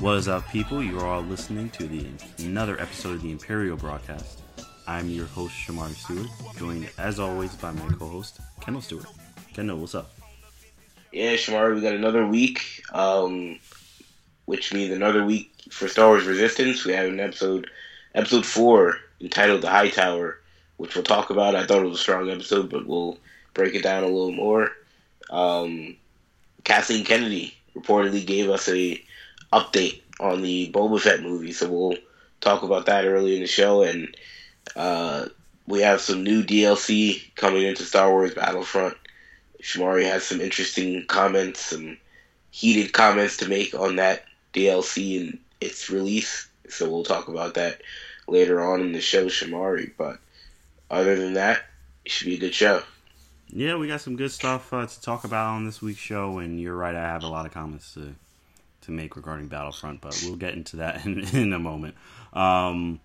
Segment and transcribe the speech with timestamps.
[0.00, 0.80] What is up, people?
[0.80, 2.06] You are all listening to the
[2.38, 4.42] another episode of the Imperial Broadcast.
[4.86, 9.06] I'm your host, Shamari Stewart, joined as always by my co-host, Kendall Stewart.
[9.54, 10.12] Kendall, what's up?
[11.10, 13.58] Yeah, Shamari, we got another week, um,
[14.44, 16.84] which means another week for Star Wars Resistance.
[16.84, 17.68] We have an episode,
[18.14, 20.38] episode four, entitled "The High Tower,"
[20.76, 21.56] which we'll talk about.
[21.56, 23.18] I thought it was a strong episode, but we'll
[23.52, 24.70] break it down a little more.
[25.28, 25.96] Um,
[26.62, 29.02] Kathleen Kennedy reportedly gave us a
[29.52, 31.96] update on the Boba Fett movie, so we'll
[32.40, 33.82] talk about that early in the show.
[33.82, 34.16] And
[34.76, 35.26] uh,
[35.66, 38.96] we have some new DLC coming into Star Wars Battlefront.
[39.62, 41.98] Shamari has some interesting comments, some
[42.50, 46.48] heated comments to make on that DLC and its release.
[46.68, 47.82] So we'll talk about that
[48.26, 49.92] later on in the show, Shamari.
[49.96, 50.18] But
[50.90, 51.62] other than that,
[52.04, 52.82] it should be a good show.
[53.50, 56.60] Yeah, we got some good stuff uh, to talk about on this week's show, and
[56.60, 56.94] you're right.
[56.94, 58.14] I have a lot of comments to
[58.88, 61.94] to make regarding Battlefront, but we'll get into that in, in a moment.
[62.32, 63.00] Um,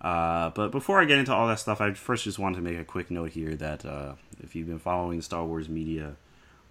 [0.00, 2.78] uh, but before I get into all that stuff, I first just wanted to make
[2.78, 6.16] a quick note here that uh, if you've been following Star Wars media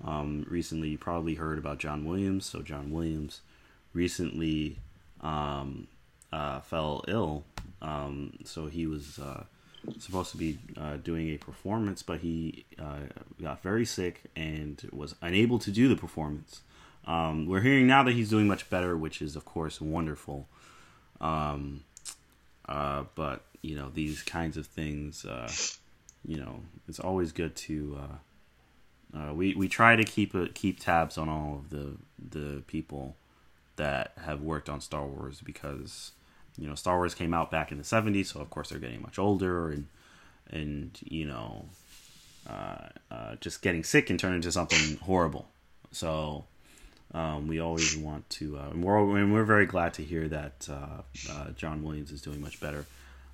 [0.03, 2.45] um, recently, you probably heard about John Williams.
[2.45, 3.41] So John Williams
[3.93, 4.80] recently
[5.21, 5.88] um,
[6.31, 7.43] uh, fell ill.
[7.81, 9.43] Um, so he was uh,
[9.97, 12.99] supposed to be uh, doing a performance, but he uh,
[13.41, 16.61] got very sick and was unable to do the performance.
[17.05, 20.47] Um, we're hearing now that he's doing much better, which is of course wonderful.
[21.19, 21.83] Um,
[22.67, 25.52] uh, but you know these kinds of things, uh,
[26.25, 27.99] you know, it's always good to.
[28.02, 28.16] Uh,
[29.13, 33.15] uh, we we try to keep a, keep tabs on all of the the people
[33.75, 36.11] that have worked on Star Wars because
[36.58, 39.02] you know Star Wars came out back in the 70s so of course they're getting
[39.02, 39.88] much older and
[40.49, 41.65] and you know
[42.47, 45.49] uh, uh, just getting sick can turn into something horrible
[45.92, 46.45] so
[47.14, 50.67] um, we always want to uh, and, we're, and we're very glad to hear that
[50.70, 51.02] uh,
[51.32, 52.86] uh, John Williams is doing much better.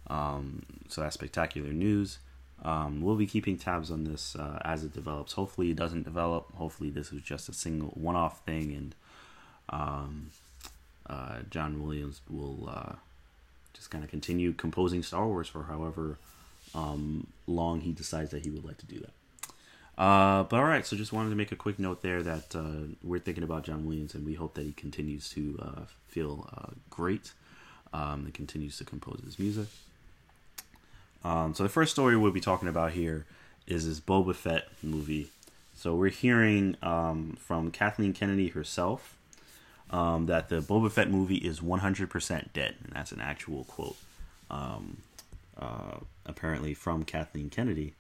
[0.08, 2.20] Um, so that's spectacular news.
[2.64, 5.34] Um, we'll be keeping tabs on this uh, as it develops.
[5.34, 6.52] Hopefully it doesn't develop.
[6.56, 8.96] Hopefully this is just a single one-off thing and
[9.70, 10.32] um,
[11.10, 12.94] uh, John Williams will uh,
[13.74, 16.18] just kind of continue composing Star Wars for however
[16.74, 19.12] um, long he decides that he would like to do that.
[19.97, 22.94] Uh, but all right, so just wanted to make a quick note there that uh,
[23.03, 26.72] we're thinking about John Williams, and we hope that he continues to uh, feel uh,
[26.90, 27.31] great
[27.94, 29.68] um, and continues to compose his music.
[31.24, 33.25] Um, so the first story we'll be talking about here
[33.66, 35.30] is this Boba Fett movie.
[35.75, 39.18] So we're hearing um, from Kathleen Kennedy herself
[39.90, 43.97] um, that the Boba Fett movie is 100% dead, and that's an actual quote,
[44.52, 44.97] um,
[45.59, 47.94] uh, apparently from Kathleen Kennedy.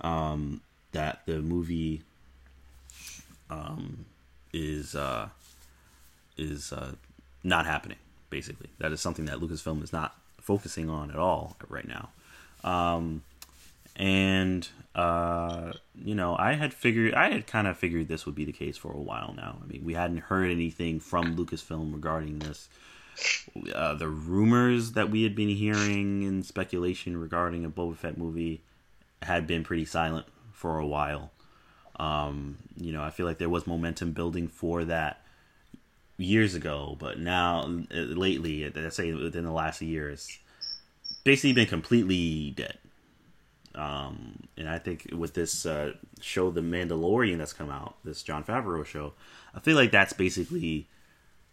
[0.00, 0.60] Um,
[0.98, 2.02] that the movie
[3.50, 4.04] um,
[4.52, 5.28] is uh,
[6.36, 6.92] is uh,
[7.44, 7.98] not happening.
[8.30, 12.08] Basically, that is something that Lucasfilm is not focusing on at all right now.
[12.64, 13.22] Um,
[13.94, 15.72] and uh,
[16.04, 18.76] you know, I had figured, I had kind of figured this would be the case
[18.76, 19.58] for a while now.
[19.62, 22.68] I mean, we hadn't heard anything from Lucasfilm regarding this.
[23.72, 28.62] Uh, the rumors that we had been hearing and speculation regarding a Boba Fett movie
[29.22, 30.26] had been pretty silent
[30.58, 31.30] for a while.
[32.00, 35.22] Um, you know, I feel like there was momentum building for that
[36.16, 37.60] years ago, but now
[37.94, 40.36] uh, lately, let's say within the last year, it's
[41.22, 42.78] basically been completely dead.
[43.76, 48.42] Um, and I think with this uh, show, The Mandalorian, that's come out, this Jon
[48.42, 49.12] Favreau show,
[49.54, 50.88] I feel like that's basically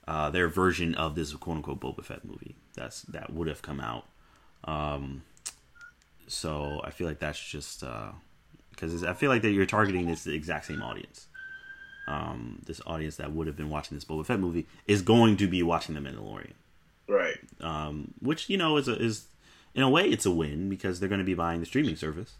[0.08, 2.56] uh, their version of this quote unquote Boba Fett movie.
[2.74, 4.06] That's that would have come out.
[4.64, 5.22] Um,
[6.28, 7.84] so I feel like that's just
[8.76, 11.28] because I feel like that you're targeting this the exact same audience.
[12.08, 15.48] Um, this audience that would have been watching this Boba Fett movie is going to
[15.48, 16.54] be watching The Mandalorian,
[17.08, 17.38] right?
[17.62, 19.26] Um, which you know is a, is
[19.74, 22.34] in a way it's a win because they're going to be buying the streaming service,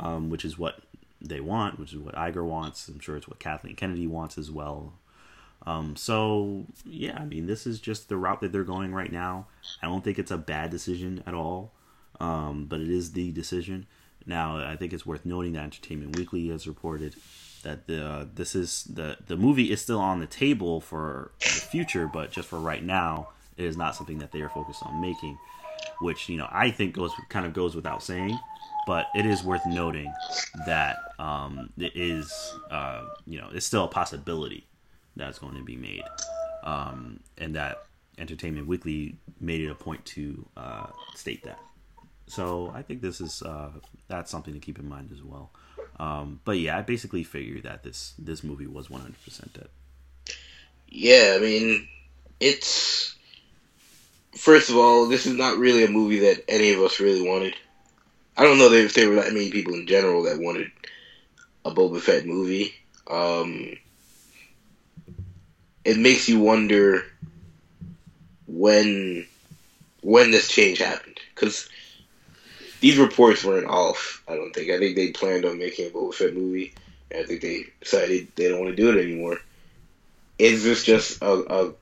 [0.00, 0.80] um, which is what
[1.20, 2.88] they want, which is what Iger wants.
[2.88, 4.94] I'm sure it's what Kathleen Kennedy wants as well.
[5.66, 9.46] Um, so yeah, I mean, this is just the route that they're going right now.
[9.82, 11.72] I don't think it's a bad decision at all,
[12.18, 13.86] um, but it is the decision.
[14.26, 17.16] Now, I think it's worth noting that Entertainment Weekly has reported
[17.62, 21.46] that the uh, this is the the movie is still on the table for the
[21.46, 25.00] future, but just for right now, it is not something that they are focused on
[25.00, 25.38] making
[26.00, 28.38] which you know I think goes kind of goes without saying,
[28.86, 30.12] but it is worth noting
[30.66, 34.66] that um, it is uh, you know it's still a possibility
[35.16, 36.04] that's going to be made,
[36.64, 37.84] um, and that
[38.18, 41.60] Entertainment Weekly made it a point to uh, state that.
[42.32, 43.72] So I think this is uh,
[44.08, 45.50] that's something to keep in mind as well.
[46.00, 49.68] Um, but yeah, I basically figured that this this movie was one hundred percent dead.
[50.88, 51.88] Yeah, I mean,
[52.40, 53.14] It's
[54.34, 57.54] first of all, this is not really a movie that any of us really wanted.
[58.36, 60.72] I don't know if there were that many people in general that wanted
[61.66, 62.74] a Boba Fett movie.
[63.08, 63.76] Um,
[65.84, 67.04] it makes you wonder
[68.46, 69.26] when
[70.00, 71.68] when this change happened because
[72.82, 74.24] these reports weren't off.
[74.26, 74.68] I don't think.
[74.68, 76.74] I think they planned on making a Boba Fett movie.
[77.12, 79.38] And I think they decided they don't want to do it anymore.
[80.36, 81.74] Is this just a, a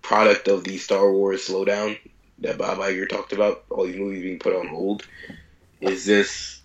[0.00, 1.98] product of the Star Wars slowdown
[2.38, 3.64] that Bob Iger talked about?
[3.68, 5.04] All these movies being put on hold.
[5.80, 6.62] Is this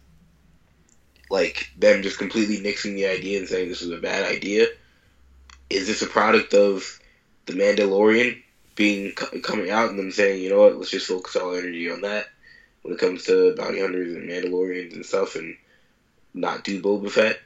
[1.32, 4.68] like them just completely nixing the idea and saying this is a bad idea?
[5.72, 7.00] Is this a product of
[7.48, 8.40] the Mandalorian
[8.76, 12.02] being coming out and them saying, you know what, let's just focus all energy on
[12.02, 12.28] that
[12.82, 15.56] when it comes to bounty hunters and Mandalorians and stuff, and
[16.34, 17.40] not do Boba Fett?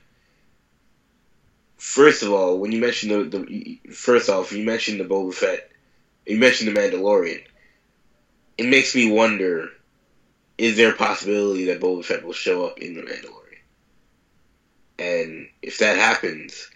[1.78, 5.70] First of all, when you mentioned the, the first off, you mentioned the Boba Fett,
[6.26, 7.44] you mentioned the Mandalorian.
[8.58, 9.70] It makes me wonder:
[10.58, 13.40] is there a possibility that Boba Fett will show up in the Mandalorian?
[15.00, 16.70] And if that happens,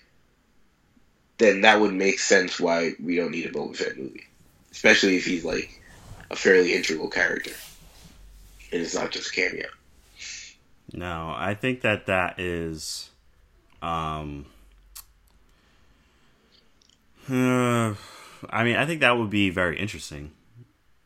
[1.38, 4.28] then that would make sense why we don't need a Boba Fett movie,
[4.72, 5.82] especially if he's like
[6.32, 7.52] a fairly integral character,
[8.72, 9.68] it's not just a cameo.
[10.94, 13.10] No, I think that that is,
[13.82, 14.46] um,
[17.30, 17.94] uh,
[18.50, 20.32] I mean, I think that would be very interesting,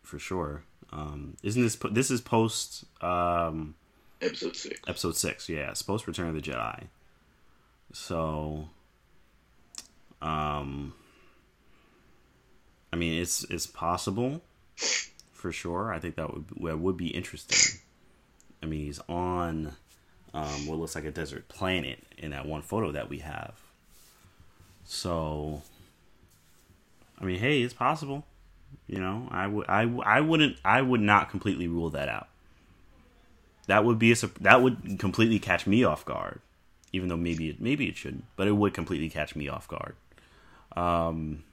[0.04, 0.64] for sure.
[0.94, 3.76] Um, isn't this this is post um,
[4.22, 4.80] episode six?
[4.88, 6.84] Episode six, yeah, it's post Return of the Jedi.
[7.94, 8.70] So,
[10.22, 10.94] um,
[12.92, 14.42] I mean, it's it's possible,
[15.42, 15.92] for sure.
[15.92, 17.80] I think that would that would be interesting.
[18.62, 19.74] I mean, he's on
[20.34, 23.56] um, what looks like a desert planet in that one photo that we have.
[24.86, 25.64] So,
[27.20, 28.24] I mean, hey, it's possible.
[28.88, 32.28] You know, I would, I, I wouldn't, I would not completely rule that out.
[33.68, 36.40] That would be a, that would completely catch me off guard,
[36.94, 39.96] even though maybe it, maybe it shouldn't, but it would completely catch me off guard.
[40.76, 41.44] Um,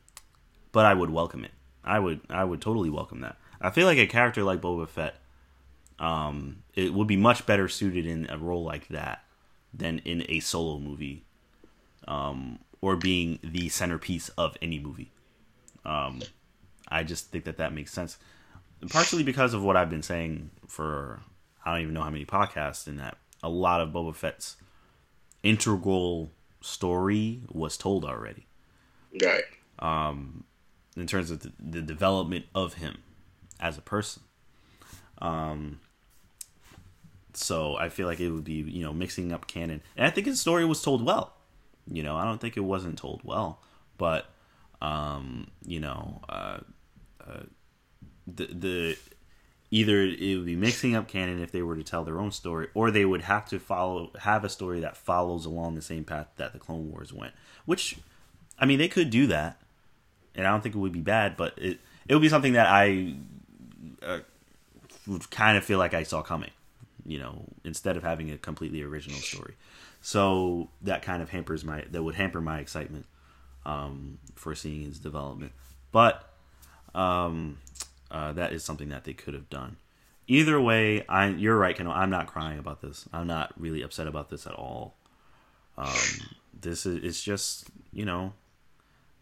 [0.72, 1.52] but I would welcome it.
[1.84, 3.36] I would, I would totally welcome that.
[3.60, 5.16] I feel like a character like Boba Fett,
[5.98, 9.24] um, it would be much better suited in a role like that
[9.74, 11.24] than in a solo movie,
[12.06, 15.10] um, or being the centerpiece of any movie.
[15.84, 16.22] Um,
[16.88, 18.18] I just think that that makes sense,
[18.88, 21.20] partially because of what I've been saying for
[21.64, 22.86] I don't even know how many podcasts.
[22.86, 24.56] In that, a lot of Boba Fett's
[25.42, 28.46] integral story was told already.
[29.20, 29.44] Right.
[29.80, 30.44] Um,
[30.96, 32.98] in terms of the, the development of him
[33.60, 34.22] as a person.
[35.20, 35.80] Um,
[37.34, 40.26] so I feel like it would be you know mixing up canon, and I think
[40.26, 41.34] his story was told well.
[41.90, 43.60] You know, I don't think it wasn't told well,
[43.96, 44.26] but
[44.80, 46.58] um, you know, uh,
[47.26, 47.42] uh,
[48.26, 48.98] the the
[49.70, 52.68] either it would be mixing up canon if they were to tell their own story,
[52.74, 56.28] or they would have to follow have a story that follows along the same path
[56.36, 57.32] that the Clone Wars went.
[57.64, 57.98] Which,
[58.58, 59.60] I mean, they could do that,
[60.34, 62.66] and I don't think it would be bad, but it it would be something that
[62.66, 63.14] I
[64.02, 64.20] uh,
[65.30, 66.50] kind of feel like I saw coming.
[67.06, 69.54] You know, instead of having a completely original story,
[70.02, 73.06] so that kind of hampers my that would hamper my excitement
[73.64, 75.52] um, for seeing his development.
[75.90, 76.28] But
[76.94, 77.58] um,
[78.10, 79.76] uh, that is something that they could have done.
[80.26, 81.86] Either way, I you're right, Ken.
[81.86, 83.08] I'm not crying about this.
[83.12, 84.94] I'm not really upset about this at all.
[85.78, 86.28] Um,
[86.60, 88.34] this is it's just you know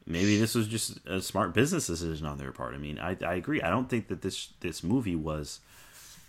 [0.07, 2.75] maybe this was just a smart business decision on their part.
[2.75, 3.61] I mean, I, I agree.
[3.63, 5.61] I don't think that this this movie was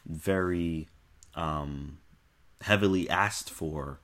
[0.06, 0.88] very
[1.36, 2.00] um,
[2.62, 4.00] heavily asked for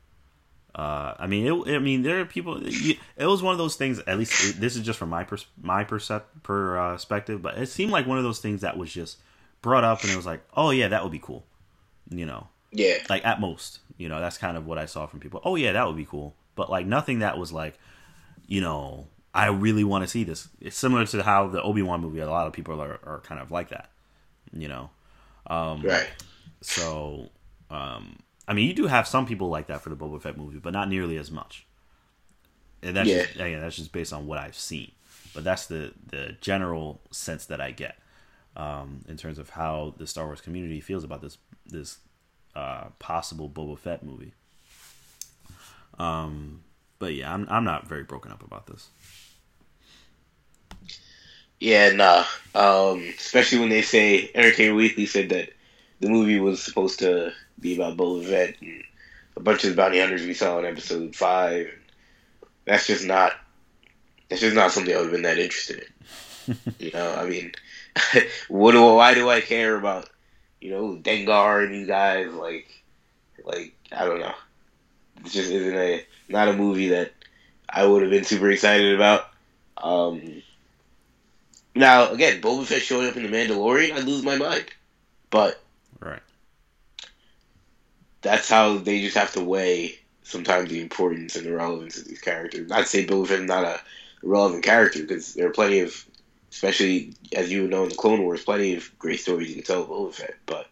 [0.76, 2.60] uh, I mean, it, I mean, there are people.
[2.64, 4.00] It was one of those things.
[4.08, 7.92] At least it, this is just from my pers- my percep- perspective, but it seemed
[7.92, 9.20] like one of those things that was just
[9.62, 11.46] brought up, and it was like, oh yeah, that would be cool.
[12.10, 12.98] You know, yeah.
[13.08, 15.42] Like at most, you know, that's kind of what I saw from people.
[15.44, 17.78] Oh yeah, that would be cool, but like nothing that was like,
[18.48, 20.48] you know, I really want to see this.
[20.62, 22.20] It's similar to how the Obi Wan movie.
[22.20, 23.90] A lot of people are, are kind of like that.
[24.52, 24.90] You know,
[25.48, 26.08] um, right.
[26.62, 27.30] So.
[27.70, 30.60] Um, I mean, you do have some people like that for the Boba Fett movie,
[30.60, 31.66] but not nearly as much.
[32.84, 33.24] And that's yeah.
[33.24, 34.92] just, again, that's just based on what I've seen.
[35.34, 37.98] But that's the the general sense that I get
[38.56, 41.98] um, in terms of how the Star Wars community feels about this this
[42.56, 44.34] uh, possible Boba Fett movie.
[45.98, 46.64] Um,
[47.00, 48.90] but yeah, I'm I'm not very broken up about this.
[51.64, 52.26] Yeah, nah.
[52.54, 55.48] Um, especially when they say Entertainment Weekly said that
[56.02, 58.84] the movie was supposed to be about Boba Fett and
[59.38, 61.74] a bunch of the bounty hunters we saw in episode five.
[62.66, 63.32] That's just not.
[64.28, 65.86] That's just not something I would have been that interested
[66.48, 66.58] in.
[66.80, 67.54] you know, I mean,
[68.50, 70.10] what do why do I care about
[70.60, 72.68] you know Dengar and you guys like
[73.46, 74.36] like I don't know.
[75.24, 77.14] It just isn't a not a movie that
[77.70, 79.30] I would have been super excited about.
[79.78, 80.44] Um,
[81.76, 84.66] now again, Boba Fett showing up in the Mandalorian, I'd lose my mind.
[85.30, 85.62] But
[86.00, 86.22] right,
[88.22, 92.22] that's how they just have to weigh sometimes the importance and the relevance of these
[92.22, 92.70] characters.
[92.70, 93.80] Not to say Boba Fett not a
[94.24, 96.06] relevant character because there are plenty of,
[96.52, 99.84] especially as you know in the Clone Wars, plenty of great stories you can tell
[99.84, 100.36] of Boba Fett.
[100.46, 100.68] But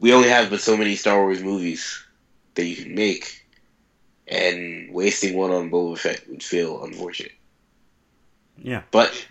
[0.00, 2.02] we only have but so many Star Wars movies
[2.54, 3.46] that you can make,
[4.26, 7.32] and wasting one on Boba Fett would feel unfortunate.
[8.58, 9.26] Yeah, but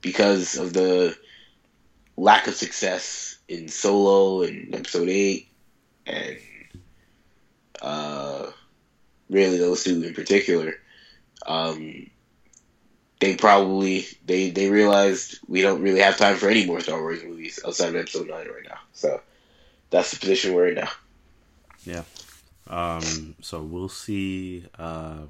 [0.00, 1.16] because of the
[2.16, 5.48] lack of success in Solo and Episode Eight,
[6.06, 6.38] and
[7.82, 8.46] uh,
[9.28, 10.74] really those two in particular,
[11.46, 12.10] um,
[13.20, 17.22] they probably they they realized we don't really have time for any more Star Wars
[17.22, 18.78] movies outside of Episode Nine right now.
[18.92, 19.20] So
[19.90, 20.90] that's the position we're in now.
[21.84, 22.02] Yeah.
[22.66, 24.64] Um, so we'll see.
[24.78, 25.22] Uh,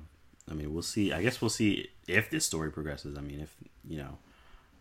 [0.50, 1.12] I mean, we'll see.
[1.12, 3.16] I guess we'll see if this story progresses.
[3.16, 3.54] I mean, if
[3.88, 4.19] you know,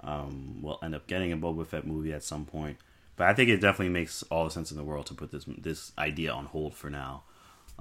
[0.02, 2.78] um, we'll end up getting a Boba Fett movie at some point.
[3.16, 5.46] But I think it definitely makes all the sense in the world to put this
[5.58, 7.24] this idea on hold for now,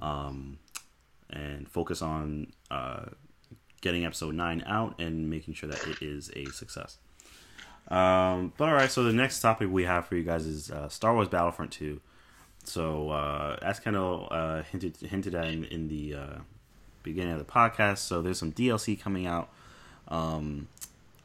[0.02, 0.59] um,
[1.30, 3.07] and focus on uh,
[3.80, 6.99] getting episode nine out and making sure that it is a success.
[7.88, 10.88] Um, but all right, so the next topic we have for you guys is uh,
[10.88, 12.00] Star Wars Battlefront Two.
[12.64, 16.38] So uh, as kind of uh, hinted hinted at in, in the uh,
[17.08, 19.48] beginning of the podcast, so there's some DLC coming out.
[20.08, 20.68] Um,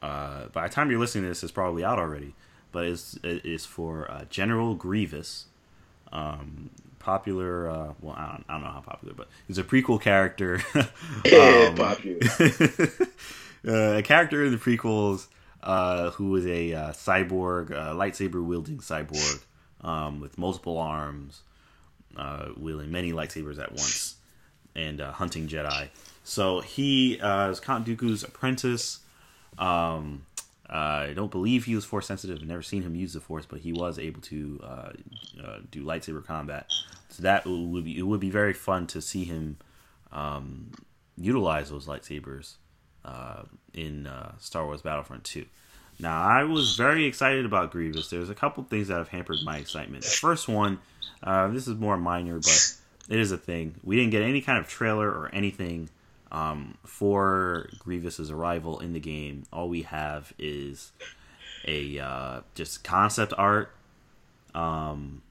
[0.01, 2.35] uh, by the time you're listening to this, it's probably out already.
[2.71, 5.45] But it's it's for uh, General Grievous,
[6.11, 7.69] um, popular.
[7.69, 10.59] Uh, well, I don't, I don't know how popular, but he's a prequel character.
[10.75, 12.19] um, popular.
[13.97, 15.27] a character in the prequels
[15.63, 19.41] uh, who is a uh, cyborg, uh, lightsaber wielding cyborg
[19.81, 21.41] um, with multiple arms,
[22.17, 24.12] uh, wielding many lightsabers at once,
[24.75, 25.89] and uh, hunting Jedi.
[26.23, 28.99] So he uh, is Count Dooku's apprentice.
[29.57, 30.25] Um,
[30.69, 32.39] I don't believe he was force sensitive.
[32.41, 34.59] I've never seen him use the force, but he was able to
[35.69, 36.71] do lightsaber combat.
[37.09, 39.57] So that would be it would be very fun to see him
[40.11, 40.71] um,
[41.17, 42.55] utilize those lightsabers
[43.03, 45.45] uh, in uh, Star Wars Battlefront 2.
[45.99, 48.09] Now, I was very excited about Grievous.
[48.09, 50.03] There's a couple things that have hampered my excitement.
[50.03, 50.79] The first one,
[51.21, 52.75] uh, this is more minor, but
[53.09, 53.75] it is a thing.
[53.83, 55.89] We didn't get any kind of trailer or anything
[56.31, 59.43] um, for Grievous's arrival in the game.
[59.51, 60.91] All we have is
[61.67, 63.75] a uh, just concept art.
[64.55, 65.21] Um,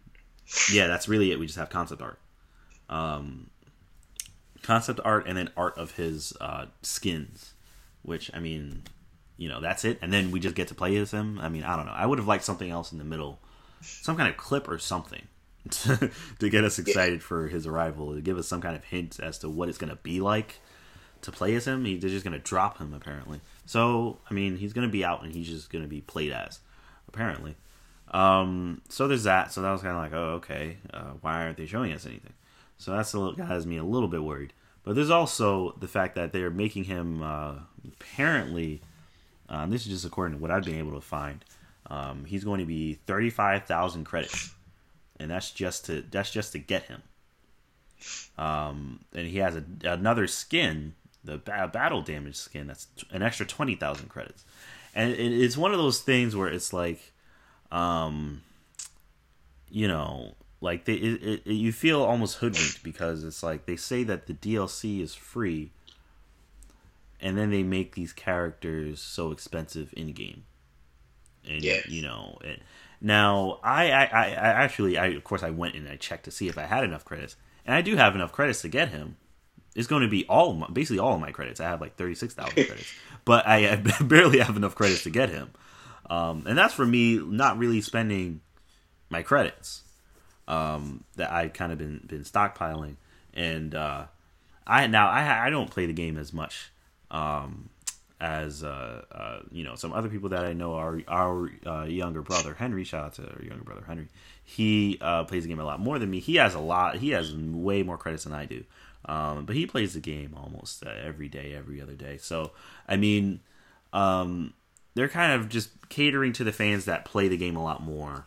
[0.70, 1.38] yeah, that's really it.
[1.38, 2.18] We just have concept art.
[2.88, 3.50] Um,
[4.62, 7.54] concept art and then art of his uh, skins
[8.02, 8.82] which I mean,
[9.36, 9.98] you know, that's it.
[10.02, 11.38] And then we just get to play as him.
[11.40, 11.92] I mean, I don't know.
[11.92, 13.40] I would have liked something else in the middle,
[13.80, 15.22] some kind of clip or something
[15.70, 19.20] to, to get us excited for his arrival, to give us some kind of hint
[19.20, 20.60] as to what it's going to be like
[21.22, 21.84] to play as him.
[21.84, 23.40] He, they're just going to drop him apparently.
[23.66, 26.32] So I mean, he's going to be out and he's just going to be played
[26.32, 26.60] as
[27.08, 27.56] apparently.
[28.12, 29.52] Um, so there's that.
[29.52, 30.78] So that was kind of like, oh, okay.
[30.92, 32.34] Uh, why aren't they showing us anything?
[32.78, 34.52] So that's a little has me a little bit worried.
[34.84, 37.54] But there's also the fact that they're making him uh,
[37.86, 38.82] apparently.
[39.48, 41.44] Um, this is just according to what I've been able to find.
[41.88, 44.52] Um, he's going to be thirty-five thousand credits,
[45.22, 47.02] and that's just to that's just to get him.
[48.36, 53.46] Um, and he has a, another skin, the ba- battle damage skin, that's an extra
[53.46, 54.44] twenty thousand credits.
[54.94, 57.12] And it, it's one of those things where it's like,
[57.70, 58.42] um,
[59.70, 64.02] you know, like they it, it, you feel almost hoodwinked because it's like they say
[64.04, 65.70] that the DLC is free
[67.20, 70.42] and then they make these characters so expensive in game.
[71.48, 71.80] And yeah.
[71.88, 72.60] you know, it,
[73.00, 76.48] now I, I I actually I of course I went and I checked to see
[76.48, 77.36] if I had enough credits.
[77.64, 79.16] And I do have enough credits to get him.
[79.74, 81.60] It's going to be all my, basically all of my credits.
[81.60, 82.92] I have like 36,000 credits.
[83.24, 85.50] But I, I, barely have enough credits to get him.
[86.10, 88.40] Um, and that's for me not really spending
[89.08, 89.82] my credits
[90.48, 92.96] um, that I kind of been been stockpiling,
[93.32, 94.06] and uh,
[94.66, 96.72] I now I I don't play the game as much
[97.10, 97.68] um,
[98.22, 100.74] as uh, uh, you know some other people that I know.
[100.74, 104.08] Our our uh, younger brother Henry, shout out to our younger brother Henry.
[104.44, 106.20] He uh, plays the game a lot more than me.
[106.20, 106.96] He has a lot.
[106.96, 108.64] He has way more credits than I do.
[109.04, 112.16] Um, but he plays the game almost uh, every day, every other day.
[112.16, 112.52] So
[112.88, 113.40] I mean,
[113.92, 114.54] um,
[114.94, 118.26] they're kind of just catering to the fans that play the game a lot more.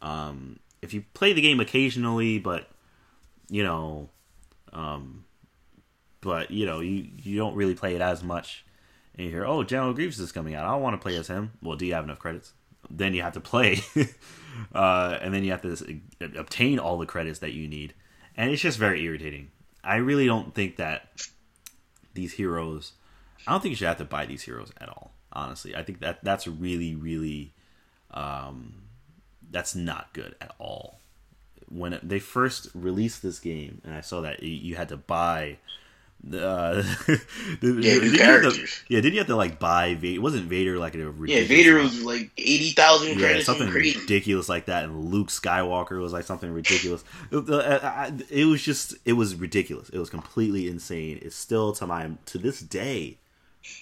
[0.00, 2.68] Um, if you play the game occasionally, but
[3.50, 4.10] you know,
[4.72, 5.24] um,
[6.20, 8.64] but you know, you you don't really play it as much.
[9.16, 10.66] And you hear, "Oh, General Grievous is coming out.
[10.66, 12.52] I want to play as him." Well, do you have enough credits?
[12.90, 13.80] Then you have to play,
[14.74, 16.00] uh, and then you have to
[16.36, 17.94] obtain all the credits that you need,
[18.36, 19.50] and it's just very irritating.
[19.82, 21.28] I really don't think that
[22.14, 22.92] these heroes.
[23.46, 25.12] I don't think you should have to buy these heroes at all.
[25.32, 27.52] Honestly, I think that that's really, really,
[28.12, 28.84] um,
[29.50, 31.00] that's not good at all.
[31.68, 35.58] When they first released this game, and I saw that you had to buy
[36.32, 37.18] uh, yeah,
[37.60, 38.56] new characters.
[38.56, 40.20] To, yeah, didn't you have to like buy Vader?
[40.20, 41.44] Wasn't Vader like a yeah?
[41.44, 46.24] Vader was like eighty thousand yeah, something ridiculous like that, and Luke Skywalker was like
[46.24, 47.04] something ridiculous.
[47.30, 49.88] it was just it was ridiculous.
[49.90, 51.18] It was completely insane.
[51.22, 53.18] It's still to my to this day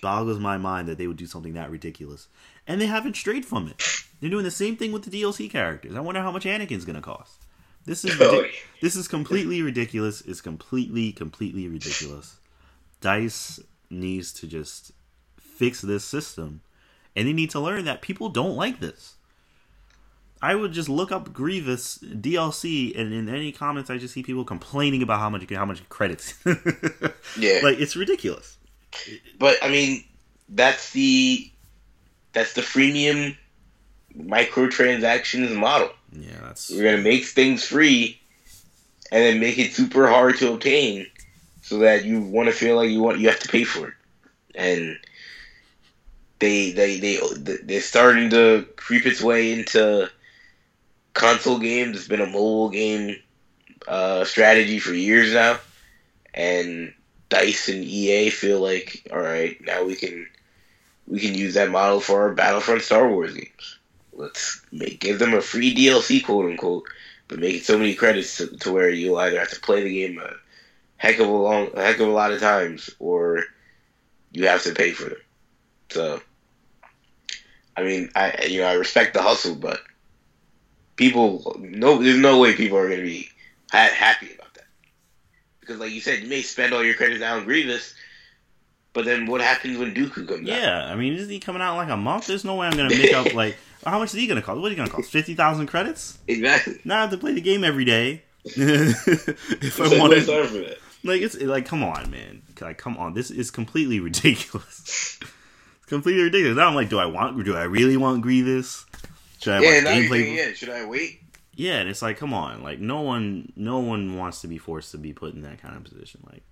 [0.01, 2.29] boggles my mind that they would do something that ridiculous,
[2.67, 3.83] and they haven't strayed from it.
[4.21, 5.95] They're doing the same thing with the DLC characters.
[5.95, 7.42] I wonder how much Anakin's gonna cost.
[7.85, 8.45] This is oh,
[8.81, 10.21] this is completely ridiculous.
[10.23, 12.39] It's completely completely ridiculous.
[13.01, 13.61] Dice
[13.91, 14.93] needs to just
[15.39, 16.61] fix this system,
[17.17, 19.15] and they need to learn that people don't like this.
[20.41, 24.45] I would just look up Grievous DLC, and in any comments, I just see people
[24.45, 26.35] complaining about how much how much credits.
[27.39, 28.59] yeah, like it's ridiculous.
[29.39, 30.05] But I mean,
[30.49, 31.51] that's the
[32.33, 33.37] that's the freemium
[34.17, 35.91] microtransactions model.
[36.13, 38.21] Yeah, that's we're gonna make things free,
[39.11, 41.07] and then make it super hard to obtain,
[41.63, 43.95] so that you want to feel like you want you have to pay for it,
[44.55, 44.99] and
[46.39, 47.19] they they they
[47.63, 50.11] they're starting to creep its way into
[51.15, 51.97] console games.
[51.97, 53.17] It's been a mobile game
[53.89, 55.59] uh, strategy for years now,
[56.35, 56.93] and
[57.29, 60.29] Dice and EA feel like, all right, now we can
[61.07, 63.79] we can use that model for our Battlefront Star Wars games
[64.13, 66.85] let's make give them a free DLC, quote unquote,
[67.29, 69.95] but make it so many credits to, to where you'll either have to play the
[69.95, 70.35] game a
[70.97, 73.45] heck of a long, a heck of a lot of times, or
[74.33, 75.19] you have to pay for them.
[75.91, 76.21] So,
[77.77, 79.81] I mean, I you know I respect the hustle, but
[80.97, 83.29] people no, there's no way people are gonna be
[83.71, 84.67] ha- happy about that
[85.61, 87.95] because, like you said, you may spend all your credits on Grievous.
[88.95, 90.61] But then what happens when Dooku comes yeah, out?
[90.61, 92.27] Yeah, I mean, isn't he coming out in like a month?
[92.27, 93.57] There's no way I'm gonna make up like
[93.91, 94.61] how much is he gonna cost?
[94.61, 95.11] What is he gonna cost?
[95.11, 96.19] Fifty thousand credits?
[96.29, 96.81] Exactly.
[96.85, 98.23] Now I have to play the game every day.
[98.45, 102.43] if I want to, like it's like, come on, man.
[102.61, 103.15] Like, come on.
[103.15, 105.19] This is completely ridiculous.
[105.21, 106.57] it's completely ridiculous.
[106.57, 107.43] Now I'm like, do I want?
[107.45, 108.87] Do I really want Grievous?
[109.41, 110.37] Should I yeah, gameplay?
[110.37, 111.21] Yeah, should I wait?
[111.55, 112.63] Yeah, and it's like, come on.
[112.63, 115.77] Like, no one, no one wants to be forced to be put in that kind
[115.77, 116.25] of position.
[116.31, 116.45] Like,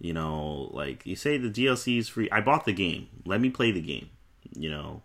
[0.00, 2.28] you know, like you say the DLC is free.
[2.30, 3.08] I bought the game.
[3.24, 4.10] Let me play the game.
[4.56, 5.02] You know,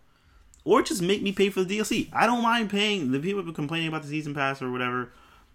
[0.66, 2.08] or just make me pay for the DLC.
[2.12, 3.12] I don't mind paying.
[3.12, 5.12] The people have been complaining about the season pass or whatever.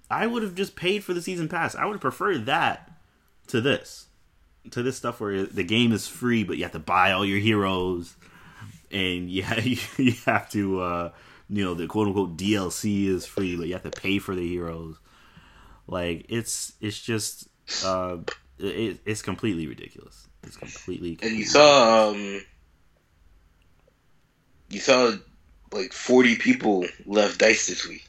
[0.09, 1.75] I would have just paid for the season pass.
[1.75, 2.89] I would have preferred that
[3.47, 4.07] to this,
[4.71, 7.39] to this stuff where the game is free, but you have to buy all your
[7.39, 8.15] heroes,
[8.89, 11.11] and yeah, you, you have to, uh,
[11.49, 14.47] you know, the quote unquote DLC is free, but you have to pay for the
[14.47, 14.97] heroes.
[15.87, 17.49] Like it's it's just
[17.83, 18.17] uh,
[18.59, 20.27] it, it's completely ridiculous.
[20.43, 22.41] It's completely, completely and you saw um
[24.71, 25.13] you saw
[25.71, 28.07] like 40 people left Dice this week.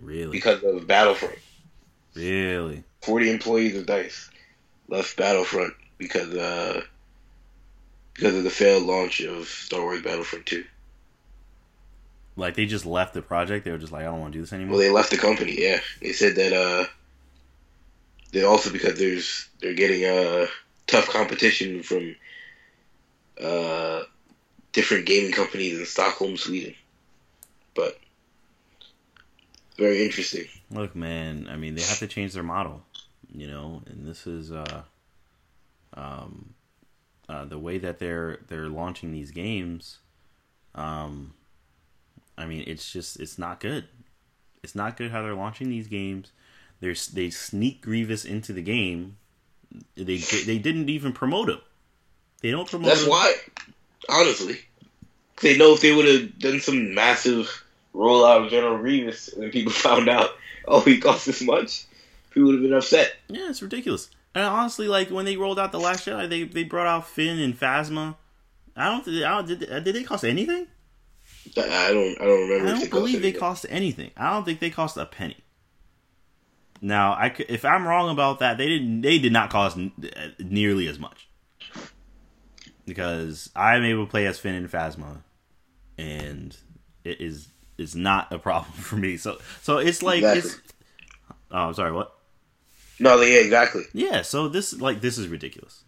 [0.00, 0.30] Really?
[0.32, 1.38] Because of Battlefront.
[2.14, 2.84] Really?
[3.02, 4.30] 40 employees of Dice
[4.88, 6.82] left Battlefront because uh
[8.14, 10.64] because of the failed launch of Star Wars Battlefront 2.
[12.36, 13.64] Like they just left the project.
[13.64, 14.72] They were just like, I don't want to do this anymore.
[14.72, 15.56] Well, they left the company.
[15.58, 16.52] Yeah, they said that.
[16.52, 16.86] uh
[18.32, 20.46] They also because there's they're getting uh
[20.86, 22.16] tough competition from
[23.40, 24.02] uh
[24.76, 26.74] different gaming companies in Stockholm, Sweden.
[27.74, 27.98] But
[29.78, 30.44] very interesting.
[30.70, 32.84] Look, man, I mean, they have to change their model,
[33.34, 34.82] you know, and this is uh,
[35.94, 36.54] um,
[37.26, 39.98] uh, the way that they're they're launching these games.
[40.74, 41.32] Um,
[42.36, 43.86] I mean, it's just it's not good.
[44.62, 46.32] It's not good how they're launching these games.
[46.80, 49.16] They they sneak Grievous into the game.
[49.94, 51.60] They they didn't even promote him.
[52.42, 52.88] They don't promote.
[52.88, 53.10] That's him.
[53.10, 53.34] why
[54.08, 54.58] honestly.
[55.42, 57.64] They know if they would have done some massive
[57.94, 60.30] rollout of General Grievous and people found out,
[60.66, 61.84] oh, he cost this much,
[62.30, 63.14] people would have been upset.
[63.28, 64.10] Yeah, it's ridiculous.
[64.34, 67.38] And honestly, like when they rolled out the Last Jedi, they they brought out Finn
[67.38, 68.16] and Phasma.
[68.76, 69.08] I don't.
[69.08, 70.66] I don't did, did they cost anything?
[71.56, 72.20] I don't.
[72.20, 72.66] I don't remember.
[72.66, 74.10] I don't they believe they cost anything.
[74.14, 75.38] I don't think they cost a penny.
[76.82, 79.00] Now, I could, if I'm wrong about that, they didn't.
[79.00, 81.26] They did not cost uh, nearly as much
[82.86, 85.22] because I'm able to play as Finn and Phasma,
[85.98, 86.56] and
[87.04, 89.16] it is is not a problem for me.
[89.16, 90.50] So so it's like exactly.
[90.50, 90.60] it's.
[91.50, 91.92] Oh, I'm sorry.
[91.92, 92.12] What?
[92.98, 93.82] No, yeah, exactly.
[93.92, 94.22] Yeah.
[94.22, 95.84] So this like this is ridiculous.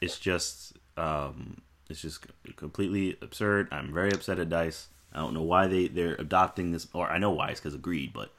[0.00, 2.24] It's just um, It's just
[2.56, 3.68] completely absurd.
[3.72, 4.88] I'm very upset at Dice.
[5.12, 7.82] I don't know why they they're adopting this, or I know why it's because of
[7.82, 8.32] greed, but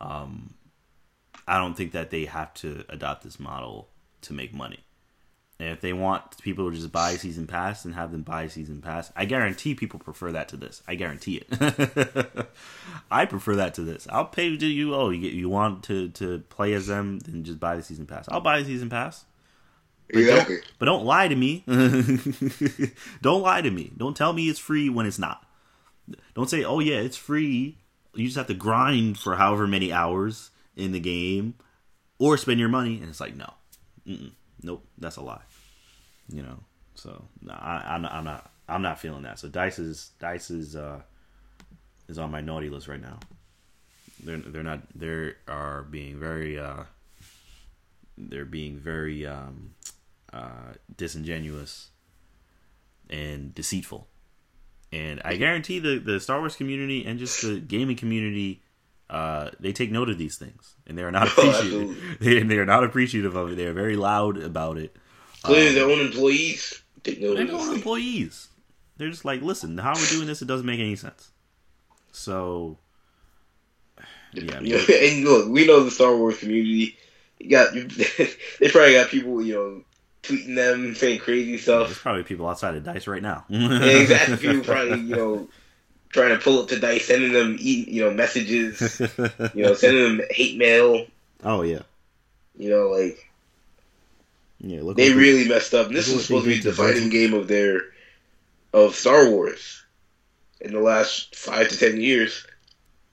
[0.00, 0.54] um,
[1.46, 3.88] I don't think that they have to adopt this model
[4.22, 4.80] to make money.
[5.58, 8.82] And if they want people to just buy season pass and have them buy season
[8.82, 10.82] pass, I guarantee people prefer that to this.
[10.86, 12.48] I guarantee it.
[13.10, 14.06] I prefer that to this.
[14.10, 14.94] I'll pay to you.
[14.94, 18.26] Oh, you you want to to play as them, then just buy the season pass.
[18.28, 19.24] I'll buy the season pass.
[20.08, 20.56] But exactly.
[20.56, 21.64] Don't, but don't lie to me.
[23.22, 23.92] don't lie to me.
[23.96, 25.44] Don't tell me it's free when it's not.
[26.34, 27.78] Don't say, "Oh yeah, it's free."
[28.14, 31.54] You just have to grind for however many hours in the game,
[32.18, 32.98] or spend your money.
[32.98, 33.52] And it's like, no,
[34.06, 34.32] Mm-mm.
[34.62, 35.42] Nope, that's a lie.
[36.28, 36.58] You know.
[36.94, 38.50] So I, I'm, I'm not.
[38.68, 39.38] I'm not feeling that.
[39.38, 41.02] So Dice is Dice is uh,
[42.08, 43.18] is on my naughty list right now.
[44.24, 44.80] They're they're not.
[44.94, 46.58] They are being very.
[46.58, 46.84] Uh,
[48.18, 49.74] they're being very um,
[50.32, 51.90] uh, disingenuous
[53.10, 54.08] and deceitful.
[54.92, 58.62] And I guarantee the, the Star Wars community and just the gaming community,
[59.08, 62.18] uh, they take note of these things, and they are not appreciative.
[62.20, 63.56] they, they are not appreciative of it.
[63.56, 64.96] They are very loud about it.
[65.42, 68.48] Clearly, um, their own employees take note Their own employees.
[68.96, 71.30] They're just like, listen, how we're doing this, it doesn't make any sense.
[72.12, 72.78] So,
[74.32, 74.58] yeah.
[74.58, 76.96] and look, we know the Star Wars community.
[77.38, 79.82] You got they probably got people, you know,
[80.22, 81.80] tweeting them, saying crazy stuff.
[81.80, 83.44] Yeah, there's probably people outside of Dice right now.
[83.48, 84.36] yeah, exactly.
[84.38, 85.48] People probably, you know,
[86.16, 89.00] trying to pull up to Dice, sending them, you know, messages,
[89.54, 91.06] you know, sending them hate mail.
[91.44, 91.82] Oh yeah.
[92.56, 93.30] You know, like.
[94.58, 95.88] Yeah, look they really they, messed up.
[95.88, 97.82] And this was supposed to be the defining game of their
[98.72, 99.84] of Star Wars
[100.62, 102.46] in the last five to ten years.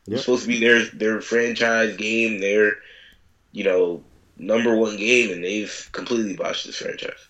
[0.05, 0.15] Yep.
[0.15, 2.77] It's supposed to be their their franchise game, their
[3.51, 4.03] you know
[4.37, 7.27] number one game, and they've completely botched this franchise.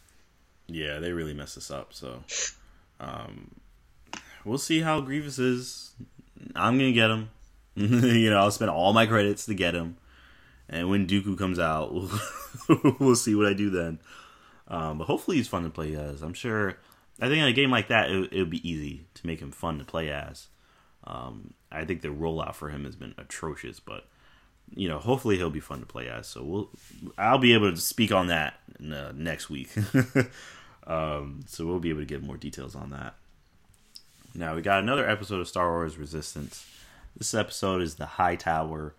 [0.67, 1.91] Yeah, they really messed this up.
[1.91, 2.23] So,
[2.99, 3.49] um,
[4.45, 5.93] we'll see how Grievous is.
[6.55, 7.29] I'm gonna get him.
[7.75, 9.97] you know, I'll spend all my credits to get him,
[10.69, 11.93] and when Dooku comes out,
[12.99, 13.99] we'll, see what I do then.
[14.67, 16.21] Um, but hopefully, he's fun to play as.
[16.21, 16.77] I'm sure.
[17.21, 19.51] I think in a game like that, it, it would be easy to make him
[19.51, 20.47] fun to play as.
[21.05, 24.05] Um, I think the rollout for him has been atrocious, but
[24.75, 26.27] you know, hopefully he'll be fun to play as.
[26.27, 26.69] So we'll,
[27.17, 29.69] I'll be able to speak on that uh, next week.
[30.87, 33.15] um, so we'll be able to get more details on that.
[34.35, 36.65] Now we got another episode of Star Wars Resistance.
[37.17, 38.93] This episode is the High Tower.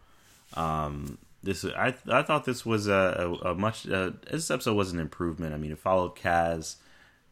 [0.54, 4.92] Um, this I I thought this was a, a, a much uh, this episode was
[4.92, 5.54] an improvement.
[5.54, 6.76] I mean, it followed Kaz,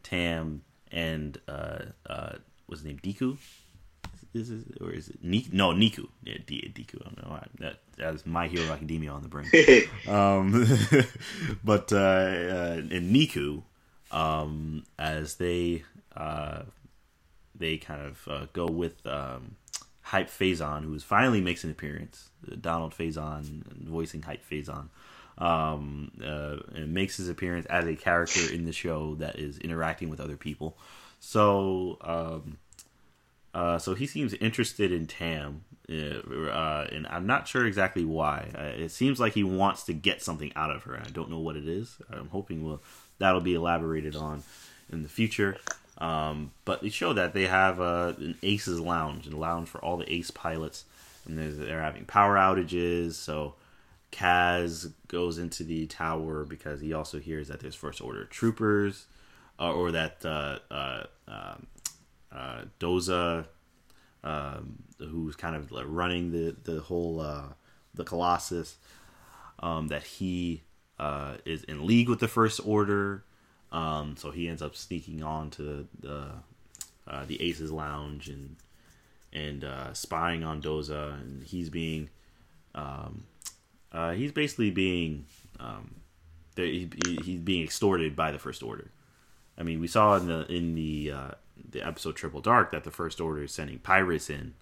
[0.03, 2.33] Tam, and uh, uh,
[2.67, 3.37] was his name Deku
[4.33, 5.53] is it, or is it Neeku?
[5.53, 6.07] No, Neeku.
[6.23, 7.01] Yeah, D- Deku.
[7.01, 7.43] I don't know.
[7.59, 9.47] That that's My Hero Academia on the brain.
[10.07, 10.65] um,
[11.63, 13.63] but uh, uh, in Neeku,
[14.11, 15.83] um, as they
[16.15, 16.63] uh,
[17.63, 19.55] they kind of uh, go with um,
[20.01, 22.29] Hype Fazon, who finally makes an appearance.
[22.59, 24.89] Donald Faison voicing Hype Fazon.
[25.37, 30.19] Um, uh, makes his appearance as a character in the show that is interacting with
[30.19, 30.77] other people.
[31.19, 32.57] So, um,
[33.53, 38.51] uh, so he seems interested in Tam, uh, uh, and I'm not sure exactly why.
[38.55, 40.99] Uh, it seems like he wants to get something out of her.
[40.99, 41.97] I don't know what it is.
[42.11, 42.81] I'm hoping we'll,
[43.17, 44.43] that'll be elaborated on
[44.91, 45.57] in the future.
[45.97, 49.97] Um, but they show that they have uh, an Aces Lounge, a lounge for all
[49.97, 50.85] the Ace pilots,
[51.25, 53.13] and they're having power outages.
[53.13, 53.55] So
[54.11, 59.05] Kaz goes into the tower because he also hears that there's First Order troopers,
[59.59, 61.67] or that um,
[62.31, 63.45] uh, Doza,
[64.23, 67.49] um, who's kind of like running the the whole uh,
[67.93, 68.77] the Colossus,
[69.59, 70.63] um, that he
[70.99, 73.23] uh, is in league with the First Order.
[73.73, 76.29] Um, so he ends up sneaking on to the
[77.07, 78.55] uh, the Aces Lounge and
[79.33, 82.09] and uh, spying on Doza, and he's being
[82.75, 83.23] um,
[83.91, 85.25] uh, he's basically being
[85.59, 85.95] um,
[86.55, 86.89] he,
[87.23, 88.91] he's being extorted by the First Order.
[89.57, 91.31] I mean, we saw in the in the uh,
[91.71, 94.53] the episode Triple Dark that the First Order is sending pirates in.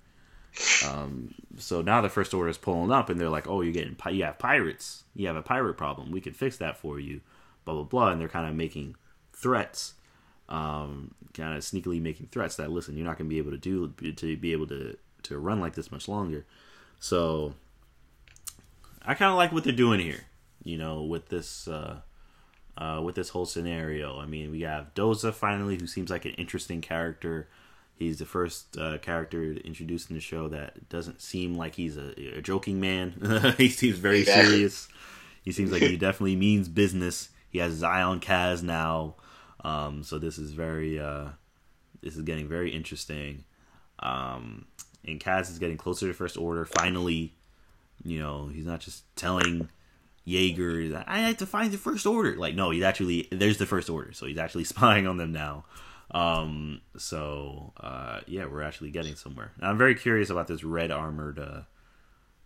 [0.85, 3.97] Um, so now the First Order is pulling up, and they're like, "Oh, you're getting
[4.11, 5.03] you have pirates.
[5.13, 6.11] You have a pirate problem.
[6.11, 7.19] We can fix that for you."
[7.65, 8.95] Blah blah blah, and they're kind of making
[9.33, 9.93] threats,
[10.49, 13.57] um, kind of sneakily making threats that listen, you're not going to be able to
[13.57, 16.45] do to be able to to run like this much longer.
[16.99, 17.53] So
[19.03, 20.25] I kind of like what they're doing here,
[20.63, 21.67] you know, with this.
[21.67, 22.01] Uh,
[22.77, 24.19] uh, with this whole scenario.
[24.19, 27.47] I mean, we have Doza finally, who seems like an interesting character.
[27.95, 32.37] He's the first uh, character introduced in the show that doesn't seem like he's a,
[32.37, 33.53] a joking man.
[33.57, 34.51] he seems very exactly.
[34.51, 34.87] serious.
[35.43, 37.29] He seems like he definitely means business.
[37.51, 39.15] He has Zion Kaz now,
[39.63, 41.29] um, so this is very, uh,
[42.01, 43.43] this is getting very interesting.
[43.99, 44.65] Um,
[45.05, 46.65] and Kaz is getting closer to First Order.
[46.65, 47.33] Finally,
[48.03, 49.69] you know, he's not just telling
[50.27, 52.35] Yeager that I have to find the First Order.
[52.35, 55.65] Like, no, he's actually there's the First Order, so he's actually spying on them now.
[56.11, 59.51] Um, so uh, yeah, we're actually getting somewhere.
[59.61, 61.61] I'm very curious about this red armored uh,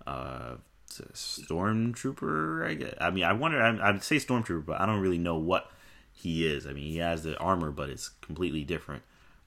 [0.10, 0.56] uh,
[0.90, 2.68] stormtrooper.
[2.68, 2.94] I guess.
[3.00, 3.62] I mean, I wonder.
[3.62, 5.72] I, I'd say stormtrooper, but I don't really know what
[6.12, 6.66] he is.
[6.66, 9.04] I mean, he has the armor, but it's completely different.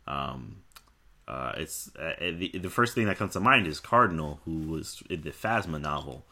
[0.06, 0.62] Um,
[1.26, 5.02] uh, it's uh, the, the first thing that comes to mind is Cardinal, who was
[5.10, 6.24] in the Phasma novel,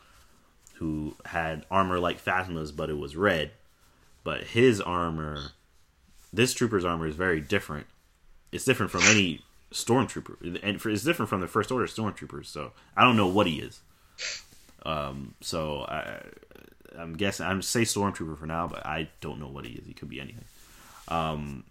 [0.75, 3.51] who had armor like Phasma's, but it was red.
[4.25, 5.53] But his armor,
[6.33, 7.87] this trooper's armor is very different.
[8.53, 9.43] It's different from any
[9.73, 12.47] stormtrooper, and for, it's different from the First Order stormtroopers.
[12.47, 13.81] So I don't know what he is.
[14.87, 16.21] Um, so I,
[16.97, 19.85] I'm guessing I'm say stormtrooper for now, but I don't know what he is.
[19.85, 20.45] He could be anything.
[21.09, 21.65] Um,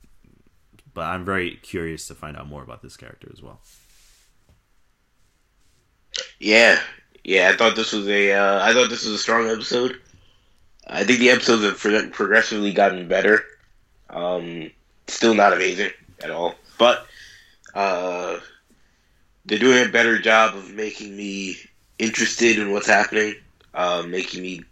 [0.93, 3.61] but I'm very curious to find out more about this character as well.
[6.39, 6.79] Yeah,
[7.23, 7.49] yeah.
[7.49, 8.33] I thought this was a.
[8.33, 9.99] Uh, I thought this was a strong episode.
[10.87, 13.45] I think the episodes have progressively gotten better.
[14.09, 14.71] Um,
[15.07, 17.07] still not amazing at all, but
[17.73, 18.39] uh,
[19.45, 21.57] they're doing a better job of making me
[21.97, 23.35] interested in what's happening,
[23.73, 24.63] uh, making me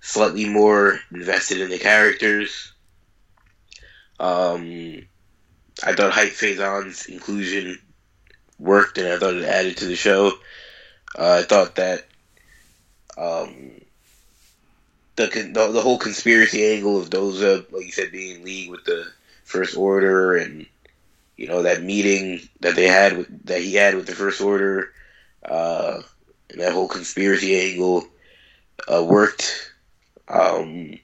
[0.00, 2.72] slightly more invested in the characters.
[4.18, 5.02] Um,
[5.82, 7.78] I thought Hype Fazon's inclusion
[8.58, 10.32] worked, and I thought it added to the show.
[11.18, 12.06] Uh, I thought that
[13.16, 13.80] um,
[15.16, 18.84] the, the, the whole conspiracy angle of Doza, like you said, being in league with
[18.84, 19.06] the
[19.44, 20.66] First Order, and
[21.36, 24.92] you know that meeting that they had with that he had with the First Order,
[25.44, 26.02] uh,
[26.50, 28.04] and that whole conspiracy angle
[28.92, 29.72] uh, worked.
[30.28, 30.98] Um,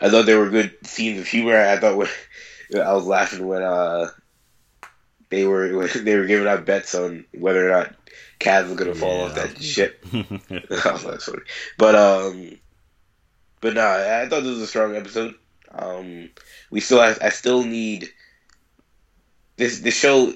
[0.00, 1.56] I thought there were good scenes of humor.
[1.56, 2.08] I thought when
[2.74, 4.10] I was laughing when uh
[5.30, 7.94] they were when they were giving out bets on whether or not
[8.38, 9.24] Kaz was gonna fall yeah.
[9.24, 10.04] off that ship.
[10.14, 11.18] oh.
[11.78, 12.58] But um,
[13.60, 15.34] but no, nah, I thought this was a strong episode.
[15.72, 16.30] Um,
[16.70, 18.08] we still have, I still need
[19.56, 19.80] this.
[19.80, 20.32] The show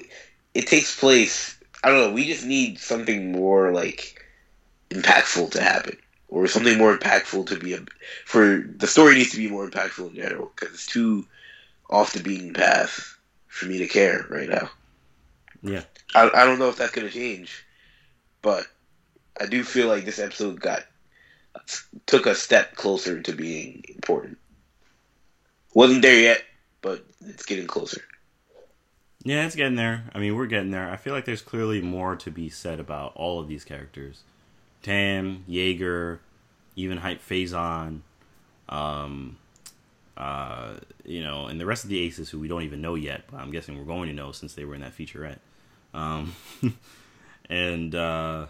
[0.53, 1.54] it takes place.
[1.85, 2.13] I don't know.
[2.13, 4.25] We just need something more like
[4.89, 5.95] impactful to happen,
[6.29, 7.85] or something more impactful to be a
[8.25, 11.27] for the story needs to be more impactful in general because it's too
[11.87, 13.15] off the beaten path
[13.49, 14.67] for me to care right now.
[15.61, 15.83] Yeah.
[16.15, 17.63] I, I don't know if that's to change,
[18.41, 18.65] but
[19.39, 20.81] I do feel like this episode got
[22.07, 24.39] took a step closer to being important.
[25.75, 26.43] Wasn't there yet,
[26.81, 28.01] but it's getting closer.
[29.25, 30.03] Yeah, it's getting there.
[30.13, 30.87] I mean, we're getting there.
[30.87, 34.21] I feel like there's clearly more to be said about all of these characters.
[34.83, 36.19] Tam, Yeager,
[36.75, 38.01] even Hype Fazon,
[38.69, 39.37] um,
[40.15, 43.23] uh, you know, and the rest of the aces who we don't even know yet,
[43.31, 45.39] but I'm guessing we're going to know since they were in that featurette.
[45.91, 46.35] Um,
[47.49, 48.45] and uh,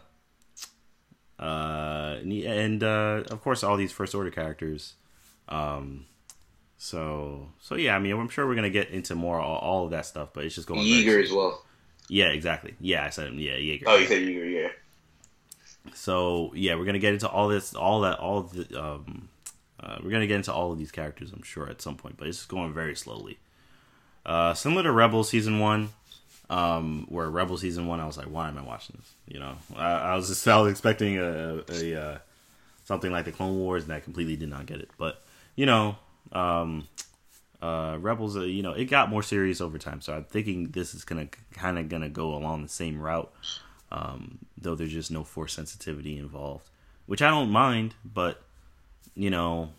[1.40, 4.96] uh, and uh, of course all these first order characters.
[5.48, 6.06] Um,
[6.78, 9.92] so so yeah, I mean, I'm sure we're gonna get into more all, all of
[9.92, 10.82] that stuff, but it's just going.
[10.82, 11.64] Yeager as well.
[12.08, 12.76] Yeah, exactly.
[12.80, 13.84] Yeah, I said yeah, Yeager.
[13.88, 14.70] Oh, you said Yeager, yeah.
[15.94, 19.30] So yeah, we're gonna get into all this, all that, all the um,
[19.80, 22.28] uh, we're gonna get into all of these characters, I'm sure, at some point, but
[22.28, 23.38] it's going very slowly.
[24.26, 25.90] Uh, similar to Rebel season one,
[26.50, 29.14] um, where Rebel season one, I was like, why am I watching this?
[29.28, 32.18] You know, I, I was just I was expecting a, a uh,
[32.86, 34.90] something like the Clone Wars, and I completely did not get it.
[34.98, 35.24] But
[35.56, 35.98] you know,
[36.32, 36.88] um,
[37.62, 40.02] uh, Rebels, uh, you know, it got more serious over time.
[40.02, 43.34] So I'm thinking this is gonna kind of gonna go along the same route,
[43.92, 46.70] um, though there's just no force sensitivity involved,
[47.06, 48.42] which I don't mind, but
[49.16, 49.70] you know,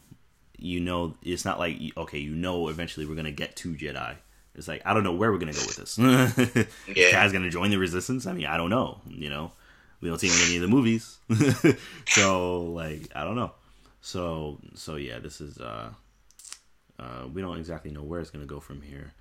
[0.59, 4.17] you know, it's not like okay, you know, eventually we're gonna get to Jedi.
[4.55, 5.99] It's like I don't know where we're gonna go with this.
[5.99, 7.11] yeah.
[7.13, 8.27] Kaz gonna join the Resistance?
[8.27, 9.01] I mean, I don't know.
[9.07, 9.53] You know,
[10.01, 11.19] we don't see him in any of the movies,
[12.09, 13.53] so like I don't know.
[14.01, 15.91] So so yeah, this is uh,
[16.99, 19.13] uh, we don't exactly know where it's gonna go from here.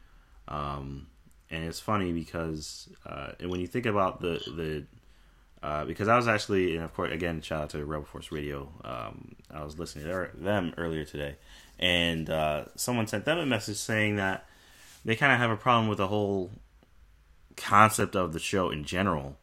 [0.47, 1.07] Um,
[1.49, 4.85] and it's funny because uh, and when you think about the the
[5.65, 8.69] uh, because I was actually, and of course, again, shout out to Rebel Force Radio.
[8.83, 11.38] Um, I was listening to them earlier today,
[11.79, 14.45] and uh, someone sent them a message saying that
[15.03, 16.51] they kind of have a problem with the whole
[17.57, 19.38] concept of the show in general.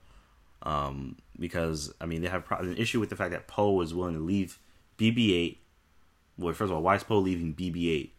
[0.63, 4.15] Um, because I mean, they have an issue with the fact that Poe was willing
[4.15, 4.61] to leave
[4.99, 5.57] BB-8.
[6.39, 8.11] Well, first of all, why is Poe leaving BB-8?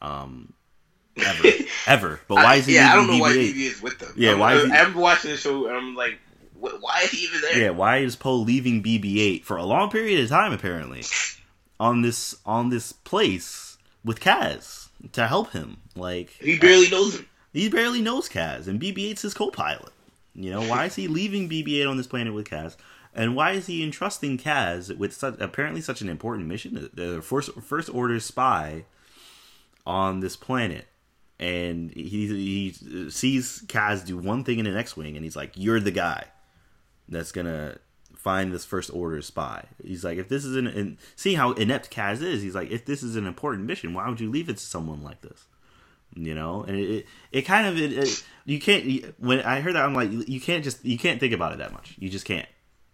[0.00, 0.52] Um,
[1.16, 1.48] ever,
[1.86, 2.20] ever.
[2.28, 2.76] But why is he?
[2.76, 3.20] yeah, I don't know BB-8?
[3.20, 4.12] why BB is with them.
[4.16, 4.54] Yeah, I'm, why?
[4.54, 6.18] I, I'm watching the show and I'm like,
[6.54, 7.58] why is he even there?
[7.58, 11.02] Yeah, why is Poe leaving BB-8 for a long period of time apparently
[11.78, 15.78] on this on this place with Kaz to help him?
[15.96, 17.26] Like he barely I, knows him.
[17.52, 19.92] He barely knows Kaz, and BB-8's his co-pilot.
[20.34, 22.76] You know, why is he leaving BB-8 on this planet with Kaz?
[23.12, 26.90] And why is he entrusting Kaz with such, apparently such an important mission?
[26.94, 28.84] The first first order spy
[29.90, 30.86] on this planet,
[31.38, 35.80] and he he sees Kaz do one thing in an X-wing, and he's like, "You're
[35.80, 36.26] the guy
[37.08, 37.78] that's gonna
[38.14, 41.90] find this first order spy." He's like, "If this is an and seeing how inept
[41.90, 44.58] Kaz is, he's like, if this is an important mission, why would you leave it
[44.58, 45.46] to someone like this?"
[46.14, 49.74] You know, and it it, it kind of it, it you can't when I heard
[49.74, 51.96] that I'm like you can't just you can't think about it that much.
[51.98, 52.48] You just can't.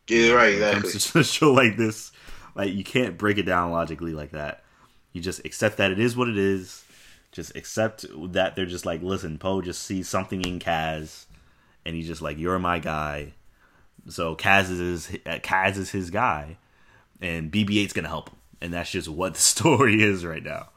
[0.09, 0.55] Yeah, right.
[0.55, 0.93] Exactly.
[0.93, 2.13] To a show like this,
[2.55, 4.65] like you can't break it down logically like that.
[5.13, 6.85] You just accept that it is what it is.
[7.37, 11.27] Just accept that they're just like, listen, Poe just sees something in Kaz,
[11.85, 13.35] and he's just like, you're my guy.
[14.09, 16.57] So Kaz is his, Kaz is his guy,
[17.21, 20.71] and BB-8's gonna help him, and that's just what the story is right now.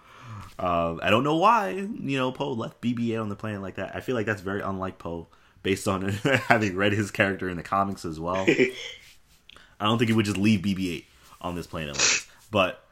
[0.60, 3.96] Uh, I don't know why you know Poe left BB-8 on the planet like that.
[3.96, 5.28] I feel like that's very unlike Poe,
[5.64, 6.10] based on
[6.48, 8.46] having read his character in the comics as well.
[9.80, 11.06] I don't think he would just leave BB-8
[11.40, 12.28] on this planet like this.
[12.52, 12.84] But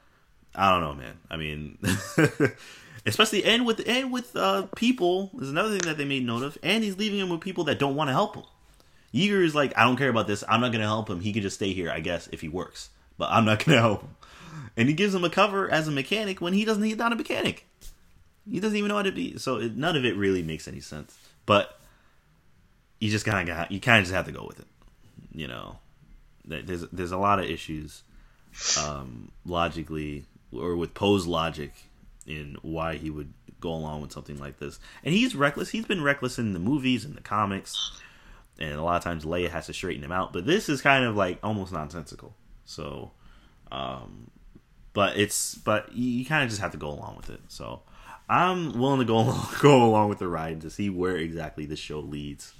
[0.56, 1.18] I don't know, man.
[1.30, 1.78] I mean,
[3.08, 6.58] especially and with and with uh, people is another thing that they made note of,
[6.62, 8.44] and he's leaving him with people that don't want to help him.
[9.14, 10.44] Yeager is like, I don't care about this.
[10.48, 11.22] I'm not going to help him.
[11.22, 12.90] He can just stay here, I guess, if he works.
[13.18, 14.16] But I'm not going to help him.
[14.76, 16.84] And he gives him a cover as a mechanic when he doesn't.
[16.84, 17.66] He's not a mechanic.
[18.50, 19.38] He doesn't even know how to be.
[19.38, 21.18] So it, none of it really makes any sense.
[21.46, 21.80] But
[23.00, 23.72] you just kind of got.
[23.72, 24.68] you kind of just have to go with it.
[25.34, 25.80] You know,
[26.46, 28.04] there's there's a lot of issues
[28.84, 31.74] um, logically or with Poe's logic
[32.28, 34.80] in why he would go along with something like this.
[35.04, 35.70] And he's reckless.
[35.70, 38.00] He's been reckless in the movies and the comics,
[38.60, 40.34] and a lot of times Leia has to straighten him out.
[40.34, 42.36] But this is kind of like almost nonsensical.
[42.66, 43.12] So,
[43.72, 44.30] um,
[44.94, 47.42] but it's but you, kind of just have to go along with it.
[47.48, 47.82] So.
[48.30, 51.80] I'm willing to go along, go along with the ride to see where exactly this
[51.80, 52.54] show leads.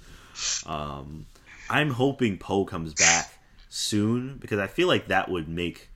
[0.64, 1.26] Um,
[1.68, 5.88] I'm hoping Poe comes back soon because I feel like that would make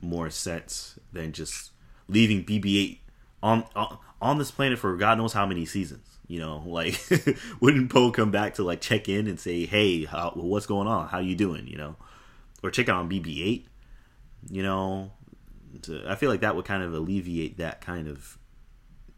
[0.00, 1.70] more sense than just
[2.12, 2.98] leaving BB-8
[3.42, 6.06] on on, on this planet for God knows how many seasons.
[6.28, 7.00] You know, like
[7.60, 11.08] wouldn't Poe come back to like check in and say, "Hey, how, what's going on?
[11.08, 11.96] How you doing?" You know,
[12.62, 13.64] or check on BB-8.
[14.50, 15.12] You know,
[15.82, 18.38] to, I feel like that would kind of alleviate that kind of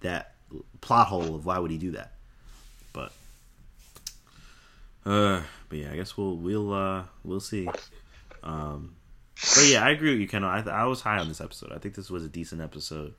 [0.00, 0.34] that
[0.80, 2.12] plot hole of why would he do that.
[2.92, 3.12] But
[5.04, 7.68] uh, but yeah, I guess we'll we'll uh we'll see.
[8.42, 8.96] Um,
[9.40, 10.44] but yeah, I agree with you, Ken.
[10.44, 11.72] I I was high on this episode.
[11.72, 13.14] I think this was a decent episode.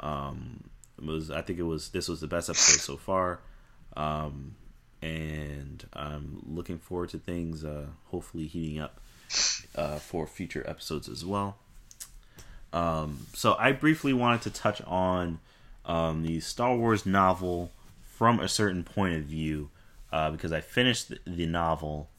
[0.00, 0.64] Um,
[0.98, 3.40] it was I think it was this was the best episode so far.
[3.96, 4.54] Um,
[5.02, 9.00] and I'm looking forward to things uh hopefully heating up
[9.76, 11.56] uh for future episodes as well.
[12.72, 15.40] Um, so I briefly wanted to touch on
[15.86, 19.70] um, the Star Wars novel from a certain point of view
[20.12, 22.10] uh, because I finished the novel.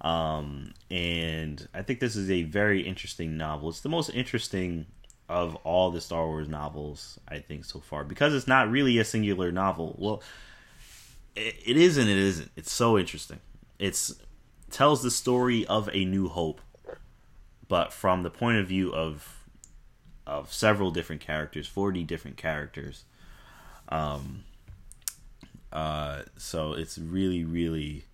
[0.00, 3.68] Um, and I think this is a very interesting novel.
[3.68, 4.86] It's the most interesting
[5.28, 9.04] of all the Star Wars novels, I think, so far, because it's not really a
[9.04, 9.94] singular novel.
[9.98, 10.22] Well,
[11.36, 12.50] it, it is and it isn't.
[12.56, 13.40] It's so interesting.
[13.78, 14.14] It's
[14.70, 16.60] tells the story of a New Hope,
[17.68, 19.36] but from the point of view of
[20.26, 23.04] of several different characters, forty different characters.
[23.88, 24.44] Um,
[25.72, 28.04] uh, so it's really, really,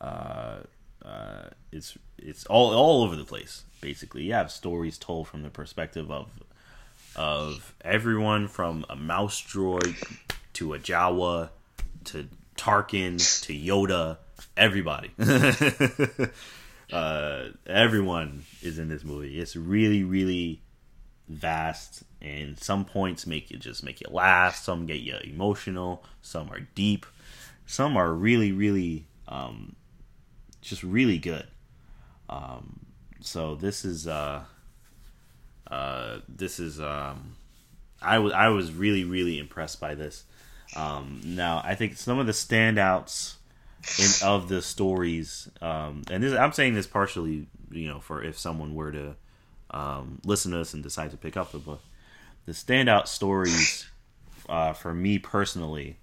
[0.00, 0.60] uh,
[1.06, 3.64] uh, it's it's all all over the place.
[3.80, 6.28] Basically, you have stories told from the perspective of
[7.14, 9.96] of everyone from a mouse droid
[10.54, 11.50] to a Jawa
[12.04, 14.18] to Tarkin to Yoda,
[14.56, 15.10] everybody.
[16.92, 19.38] uh, everyone is in this movie.
[19.38, 20.62] It's really, really
[21.28, 24.56] vast, and some points make you just make you laugh.
[24.56, 26.04] Some get you emotional.
[26.22, 27.06] Some are deep.
[27.66, 29.74] Some are really, really, um,
[30.68, 31.46] just really good.
[32.28, 32.80] Um,
[33.20, 34.42] so this is uh,
[35.70, 37.36] uh, this is um,
[38.00, 40.24] I was I was really really impressed by this.
[40.74, 43.34] Um, now I think some of the standouts
[43.98, 48.38] in, of the stories, um, and this I'm saying this partially, you know, for if
[48.38, 49.16] someone were to
[49.70, 51.82] um, listen to us and decide to pick up the book.
[52.46, 53.86] The standout stories
[54.48, 55.98] uh, for me personally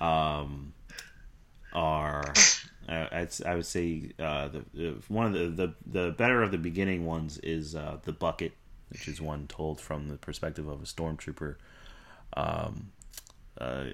[0.00, 0.72] um,
[1.72, 2.32] are
[2.88, 6.58] I'd, I would say uh, the, the, one of the, the the better of the
[6.58, 8.52] beginning ones is uh, the bucket,
[8.90, 11.56] which is one told from the perspective of a stormtrooper.
[12.36, 12.92] Um,
[13.60, 13.86] uh,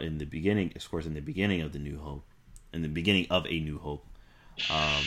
[0.00, 2.24] in the beginning, of course, in the beginning of the New Hope,
[2.72, 4.04] in the beginning of a New Hope.
[4.70, 5.04] Um,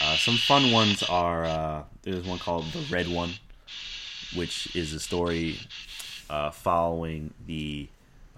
[0.00, 3.32] uh, some fun ones are uh, there's one called the Red One,
[4.36, 5.58] which is a story
[6.52, 7.88] following the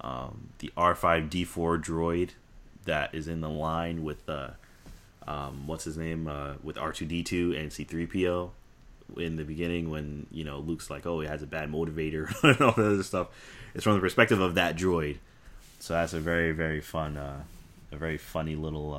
[0.00, 2.30] um, the R5D4 droid
[2.84, 4.52] that is in the line with the
[5.26, 8.50] um, what's his name uh, with R2D2 and C3PO
[9.16, 12.60] in the beginning when you know Luke's like, oh, he has a bad motivator and
[12.60, 13.28] all that other stuff.
[13.74, 15.18] It's from the perspective of that droid,
[15.78, 17.42] so that's a very very fun, uh,
[17.92, 18.94] a very funny little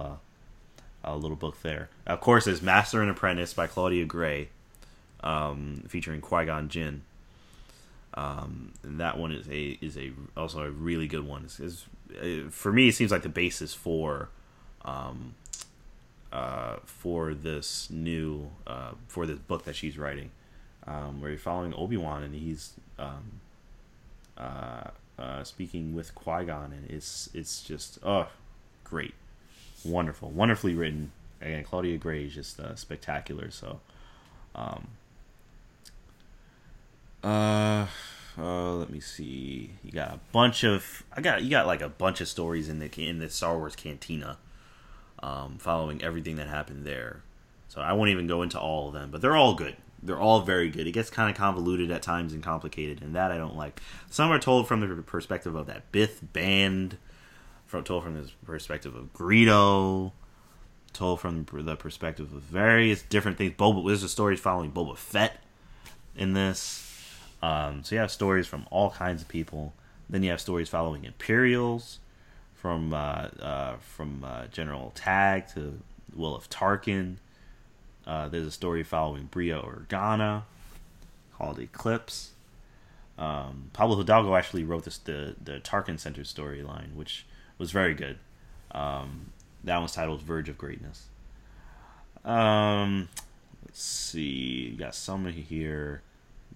[1.03, 1.89] uh, uh, little book there.
[2.05, 4.49] Of course, is Master and Apprentice by Claudia Gray,
[5.21, 7.03] um, featuring Qui Gon Jinn.
[8.13, 11.43] Um, that one is a is a also a really good one.
[11.45, 14.29] It's, it's, it, for me, it seems like the basis for
[14.83, 15.35] um,
[16.31, 20.31] uh, for this new uh, for this book that she's writing,
[20.87, 23.39] um, where you're following Obi Wan and he's um,
[24.37, 28.27] uh, uh, speaking with Qui Gon, and it's it's just oh
[28.83, 29.13] great,
[29.85, 31.11] wonderful, wonderfully written.
[31.41, 33.49] Again, Claudia Gray is just uh, spectacular.
[33.49, 33.79] So,
[34.53, 34.89] um,
[37.23, 37.87] uh,
[38.37, 39.71] uh, let me see.
[39.83, 42.79] You got a bunch of I got you got like a bunch of stories in
[42.79, 44.37] the in the Star Wars Cantina,
[45.21, 47.23] um, following everything that happened there.
[47.67, 49.77] So I won't even go into all of them, but they're all good.
[50.03, 50.87] They're all very good.
[50.87, 53.79] It gets kind of convoluted at times and complicated, and that I don't like.
[54.09, 56.97] Some are told from the perspective of that Bith band,
[57.65, 60.11] from told from the perspective of Greedo,
[60.91, 63.53] told from the perspective of various different things.
[63.53, 65.41] Boba, there's a story following Boba Fett
[66.15, 66.90] in this.
[67.41, 69.73] Um, so you have stories from all kinds of people.
[70.09, 71.99] Then you have stories following Imperials,
[72.61, 75.79] from uh, uh, from uh, General Tagge to
[76.15, 77.15] Wilhuff Tarkin.
[78.05, 80.43] Uh, there's a story following Breha Organa
[81.35, 82.31] called Eclipse.
[83.17, 87.25] Um, Pablo Hidalgo actually wrote this the the Tarkin Center storyline, which
[87.57, 88.19] was very good.
[88.71, 89.31] Um,
[89.63, 91.07] that one's titled Verge of Greatness.
[92.23, 93.09] Um,
[93.65, 96.03] let's see, you got some here.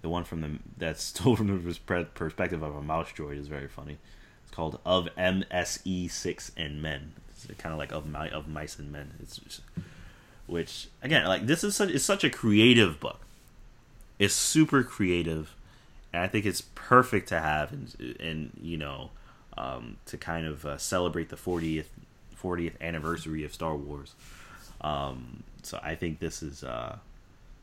[0.05, 3.67] The one from the that's told from the perspective of a mouse droid is very
[3.67, 3.97] funny.
[4.43, 7.13] It's called Of MSE Six and Men.
[7.31, 9.15] It's kind of like of my of mice and men.
[9.19, 9.61] It's just,
[10.45, 13.21] which again, like this is such, it's such a creative book.
[14.19, 15.55] It's super creative,
[16.13, 19.09] and I think it's perfect to have and and you know
[19.57, 21.87] um, to kind of uh, celebrate the 40th
[22.39, 24.13] 40th anniversary of Star Wars.
[24.81, 26.97] Um, so I think this is uh,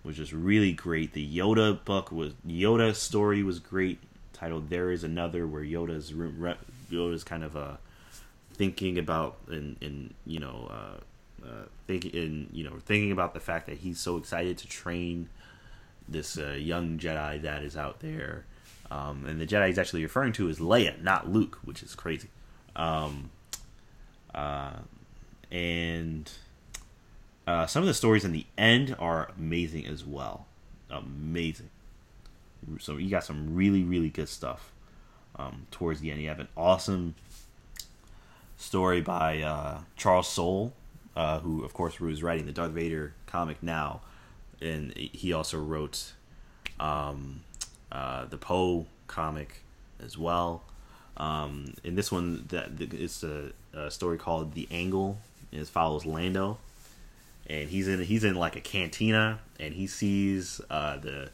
[0.04, 1.12] was just really great.
[1.12, 4.00] The Yoda book was Yoda story was great.
[4.32, 6.12] Titled "There Is Another," where Yoda's
[6.90, 7.76] Yoda's kind of uh,
[8.54, 13.66] thinking about and and you know uh, uh, thinking you know thinking about the fact
[13.66, 15.28] that he's so excited to train
[16.08, 18.44] this uh, young Jedi that is out there.
[18.90, 22.28] Um, and the Jedi he's actually referring to is Leia, not Luke, which is crazy.
[22.76, 23.30] Um,
[24.34, 24.72] uh,
[25.50, 26.30] and
[27.46, 30.46] uh, some of the stories in the end are amazing as well.
[30.90, 31.70] Amazing.
[32.78, 34.72] So you got some really, really good stuff
[35.36, 36.20] um, towards the end.
[36.22, 37.14] You have an awesome
[38.56, 40.72] story by uh, Charles Soule,
[41.16, 44.00] uh, who, of course, was writing the Darth Vader comic now.
[44.60, 46.12] And he also wrote
[46.78, 47.40] um,
[47.90, 49.64] uh, the Poe comic
[50.00, 50.62] as well.
[51.16, 55.18] Um, in this one, that it's a, a story called "The Angle."
[55.50, 56.58] It follows Lando,
[57.46, 61.30] and he's in he's in like a cantina, and he sees uh, the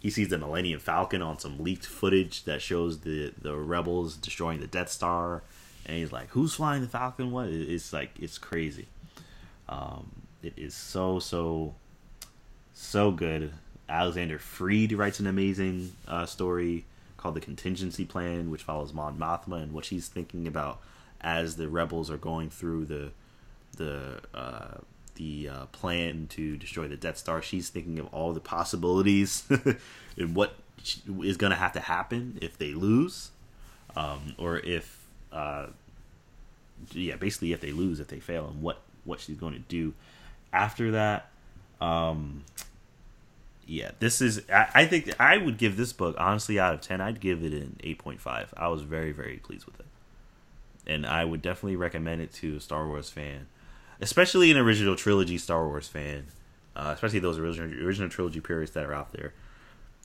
[0.00, 4.60] he sees the Millennium Falcon on some leaked footage that shows the the rebels destroying
[4.60, 5.42] the Death Star,
[5.86, 7.30] and he's like, "Who's flying the Falcon?
[7.30, 8.86] What?" It's like it's crazy.
[9.68, 10.10] Um,
[10.42, 11.74] it is so so
[12.72, 13.52] so good.
[13.88, 16.84] Alexander Freed writes an amazing uh, story
[17.16, 20.80] called The Contingency Plan, which follows Mon Mothma and what she's thinking about
[21.20, 23.10] as the rebels are going through the
[23.76, 24.78] the uh,
[25.18, 27.42] the uh, plan to destroy the Death Star.
[27.42, 29.44] She's thinking of all the possibilities
[30.16, 30.54] and what
[31.22, 33.30] is going to have to happen if they lose,
[33.96, 35.66] um, or if uh,
[36.92, 39.92] yeah, basically if they lose, if they fail, and what what she's going to do
[40.52, 41.28] after that.
[41.80, 42.44] Um,
[43.66, 44.42] yeah, this is.
[44.50, 47.00] I, I, think I would give this book honestly out of ten.
[47.00, 48.54] I'd give it an eight point five.
[48.56, 49.86] I was very very pleased with it,
[50.86, 53.46] and I would definitely recommend it to a Star Wars fan,
[54.00, 56.26] especially an original trilogy Star Wars fan,
[56.76, 59.32] uh, especially those original original trilogy periods that are out there.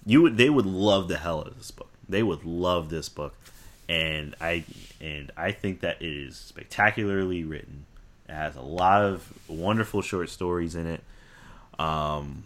[0.05, 1.89] You would they would love the hell out of this book.
[2.07, 3.35] They would love this book,
[3.87, 4.63] and I
[4.99, 7.85] and I think that it is spectacularly written.
[8.27, 11.03] It has a lot of wonderful short stories in it.
[11.79, 12.45] Um,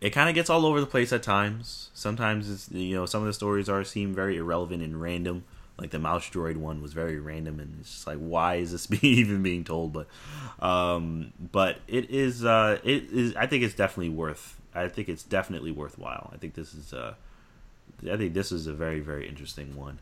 [0.00, 1.90] it kind of gets all over the place at times.
[1.94, 5.44] Sometimes it's you know some of the stories are seem very irrelevant and random.
[5.80, 8.86] Like the mouse droid one was very random, and it's just like why is this
[8.86, 9.92] being, even being told?
[9.92, 10.06] But
[10.64, 13.34] um, but it is uh, it is.
[13.34, 14.58] I think it's definitely worth.
[14.74, 16.30] I think it's definitely worthwhile.
[16.32, 17.14] I think this is uh,
[18.10, 20.00] I think this is a very very interesting one.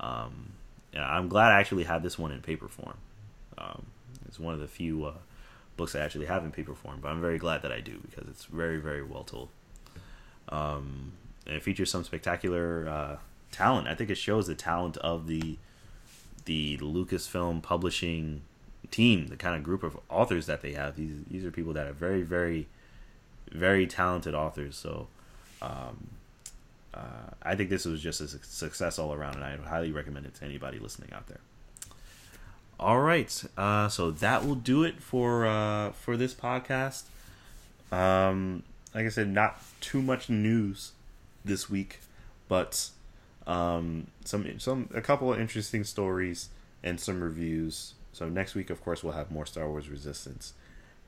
[0.00, 0.52] Um,
[0.96, 2.96] I'm glad I actually have this one in paper form.
[3.58, 3.86] Um,
[4.26, 5.14] it's one of the few uh,
[5.76, 8.28] books I actually have in paper form, but I'm very glad that I do because
[8.28, 9.48] it's very, very well told.
[10.48, 11.12] Um,
[11.46, 13.16] and it features some spectacular uh,
[13.50, 13.88] talent.
[13.88, 15.58] I think it shows the talent of the
[16.44, 18.42] the Lucasfilm publishing
[18.90, 20.96] team, the kind of group of authors that they have.
[20.96, 22.66] These these are people that are very, very,
[23.50, 24.76] very talented authors.
[24.76, 25.08] So.
[25.60, 26.08] Um,
[26.94, 30.34] uh, I think this was just a success all around, and I highly recommend it
[30.36, 31.40] to anybody listening out there.
[32.80, 37.04] All right, uh, so that will do it for uh, for this podcast.
[37.92, 38.62] Um,
[38.94, 40.92] like I said, not too much news
[41.44, 42.00] this week,
[42.48, 42.90] but
[43.48, 46.50] um, some some a couple of interesting stories
[46.84, 47.94] and some reviews.
[48.12, 50.52] So next week, of course, we'll have more Star Wars Resistance,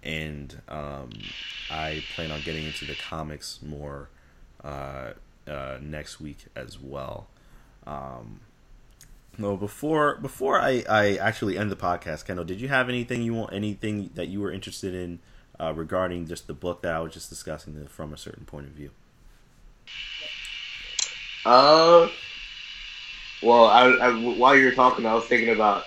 [0.02, 1.10] and um,
[1.70, 4.08] I plan on getting into the comics more
[4.64, 5.12] uh,
[5.46, 7.28] uh, next week as well.
[7.86, 8.40] Um,
[9.36, 13.34] no, before before I, I actually end the podcast, Kendall, did you have anything you
[13.34, 15.18] want anything that you were interested in
[15.58, 18.72] uh, regarding just the book that I was just discussing from a certain point of
[18.72, 18.90] view?
[21.44, 22.08] Uh,
[23.42, 25.84] well, I, I, while you were talking, I was thinking about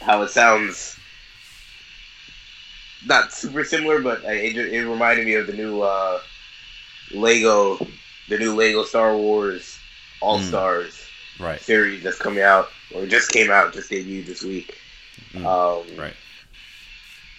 [0.00, 0.98] how it sounds
[3.06, 6.20] not super similar, but it, it reminded me of the new uh,
[7.12, 7.78] Lego
[8.28, 9.78] the new Lego Star Wars
[10.20, 11.06] All Stars
[11.38, 11.44] mm.
[11.44, 11.60] right.
[11.60, 14.76] series that's coming out or just came out, just debuted this week.
[15.32, 15.44] Mm.
[15.44, 16.14] Um, right.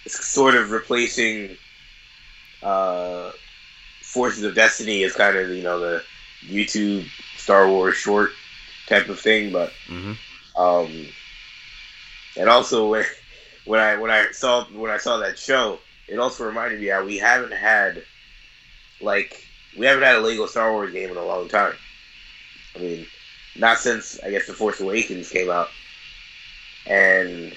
[0.04, 1.56] It's sort of replacing
[2.62, 3.32] uh,
[4.02, 6.02] Forces of Destiny as kind of you know the
[6.46, 7.06] YouTube
[7.36, 8.30] Star Wars short
[8.88, 10.60] type of thing, but mm-hmm.
[10.60, 11.06] um,
[12.36, 13.04] and also when
[13.64, 15.78] when I when I saw when I saw that show,
[16.08, 18.02] it also reminded me how we haven't had
[19.00, 19.44] like
[19.76, 21.74] we haven't had a Lego Star Wars game in a long time.
[22.74, 23.06] I mean,
[23.56, 25.68] not since I guess The Force Awakens came out,
[26.86, 27.56] and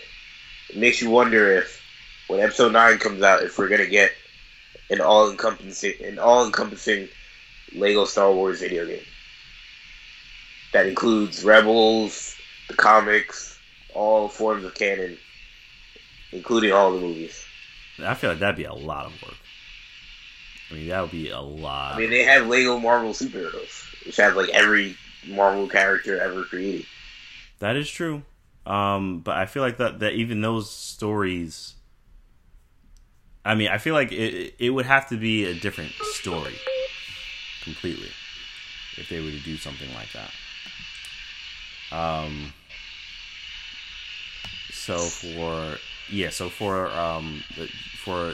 [0.70, 1.82] it makes you wonder if
[2.28, 4.12] when Episode Nine comes out, if we're gonna get
[4.90, 7.08] an all-encompassing, an all-encompassing
[7.74, 9.04] Lego Star Wars video game
[10.74, 12.36] that includes Rebels,
[12.68, 13.60] the comics,
[13.94, 15.18] all forms of canon,
[16.32, 17.46] including all the movies.
[18.04, 19.36] I feel like that'd be a lot of work.
[20.70, 21.96] I mean, that would be a lot.
[21.96, 24.96] I mean, they have Lego Marvel superheroes, which has like every
[25.28, 26.86] Marvel character ever created.
[27.60, 28.24] That is true.
[28.66, 31.76] Um, but I feel like that that even those stories.
[33.44, 36.56] I mean, I feel like it it would have to be a different story,
[37.64, 38.12] completely,
[38.98, 40.32] if they were to do something like that.
[41.92, 42.54] Um.
[44.72, 45.78] So for
[46.10, 47.44] yeah, so for um
[47.98, 48.34] for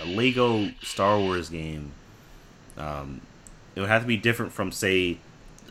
[0.00, 1.92] a Lego Star Wars game,
[2.76, 3.20] um,
[3.74, 5.18] it would have to be different from say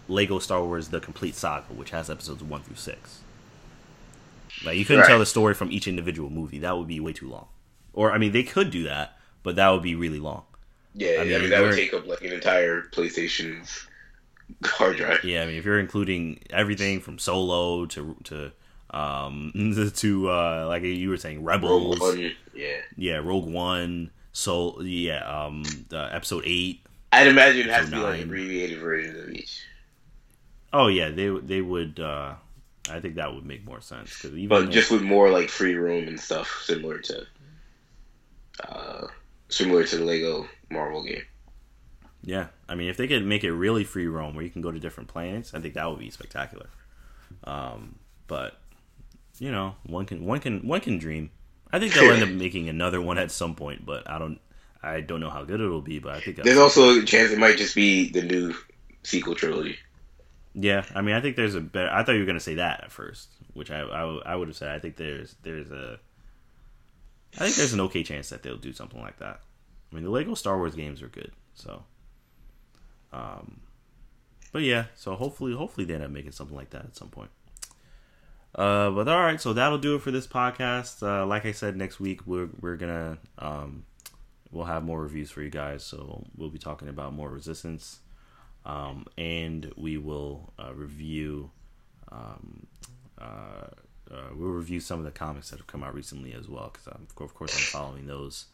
[0.07, 3.19] Lego Star Wars: The Complete Saga, which has episodes one through six.
[4.65, 5.09] Like you couldn't right.
[5.09, 7.47] tell the story from each individual movie; that would be way too long.
[7.93, 10.43] Or I mean, they could do that, but that would be really long.
[10.93, 13.87] Yeah, I mean, I mean that would take up like an entire PlayStation's
[14.63, 15.23] hard drive.
[15.23, 18.51] Yeah, I mean, if you're including everything from Solo to to
[18.91, 19.51] um,
[19.95, 21.99] to uh, like you were saying, Rebels.
[22.53, 22.77] Yeah.
[22.95, 24.11] Yeah, Rogue One.
[24.33, 26.85] So yeah, um, episode eight.
[27.11, 29.65] I'd imagine it has to be like abbreviated versions of each.
[30.71, 31.99] Oh yeah, they they would.
[31.99, 32.35] Uh,
[32.89, 35.75] I think that would make more sense because even but just with more like free
[35.75, 37.25] room and stuff, similar to
[38.67, 39.07] uh,
[39.49, 41.23] similar to the Lego Marvel game.
[42.23, 44.71] Yeah, I mean, if they could make it really free roam where you can go
[44.71, 46.67] to different planets, I think that would be spectacular.
[47.43, 47.95] Um,
[48.27, 48.59] but
[49.39, 51.31] you know, one can one can one can dream.
[51.71, 54.39] I think they'll end up making another one at some point, but I don't
[54.83, 55.99] I don't know how good it'll be.
[55.99, 58.53] But I think there's also a chance it might just be the new
[59.03, 59.77] sequel trilogy.
[60.53, 61.89] Yeah, I mean, I think there's a better.
[61.89, 64.57] I thought you were gonna say that at first, which I I, I would have
[64.57, 64.75] said.
[64.75, 65.99] I think there's there's a
[67.35, 69.39] I think there's an okay chance that they'll do something like that.
[69.91, 71.83] I mean, the Lego Star Wars games are good, so.
[73.13, 73.61] Um,
[74.51, 77.31] but yeah, so hopefully, hopefully they end up making something like that at some point.
[78.53, 81.01] Uh, but all right, so that'll do it for this podcast.
[81.01, 83.85] Uh, like I said, next week we're we're gonna um,
[84.51, 85.83] we'll have more reviews for you guys.
[85.83, 87.99] So we'll be talking about more resistance,
[88.65, 91.51] um, and we will uh, review.
[92.11, 92.67] Um,
[93.17, 93.67] uh,
[94.11, 96.87] uh, we'll review some of the comics that have come out recently as well, because
[97.17, 98.47] of course I'm following those.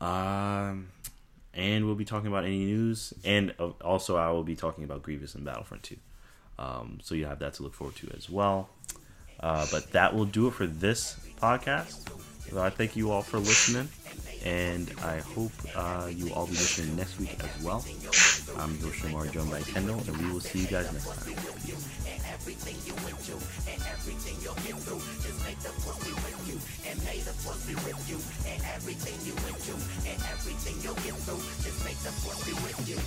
[0.00, 0.88] Um,
[1.56, 3.52] and we'll be talking about any news, and
[3.82, 5.96] also I will be talking about Grievous and Battlefront 2.
[6.58, 8.68] Um, so you have that to look forward to as well.
[9.40, 12.08] Uh, but that will do it for this podcast.
[12.50, 13.88] So I thank you all for listening,
[14.44, 17.84] and I hope uh, you all be listening next week as well.
[18.58, 22.05] I'm your Shamar, joined by Kendall, and we will see you guys next time.
[22.46, 23.34] Everything you went to
[23.66, 25.02] and everything you'll get through.
[25.18, 26.54] Just make the force be with you
[26.88, 29.74] and may the force be with you and everything you went to
[30.06, 31.42] and everything you'll get through.
[31.66, 33.02] Just make the force be with you.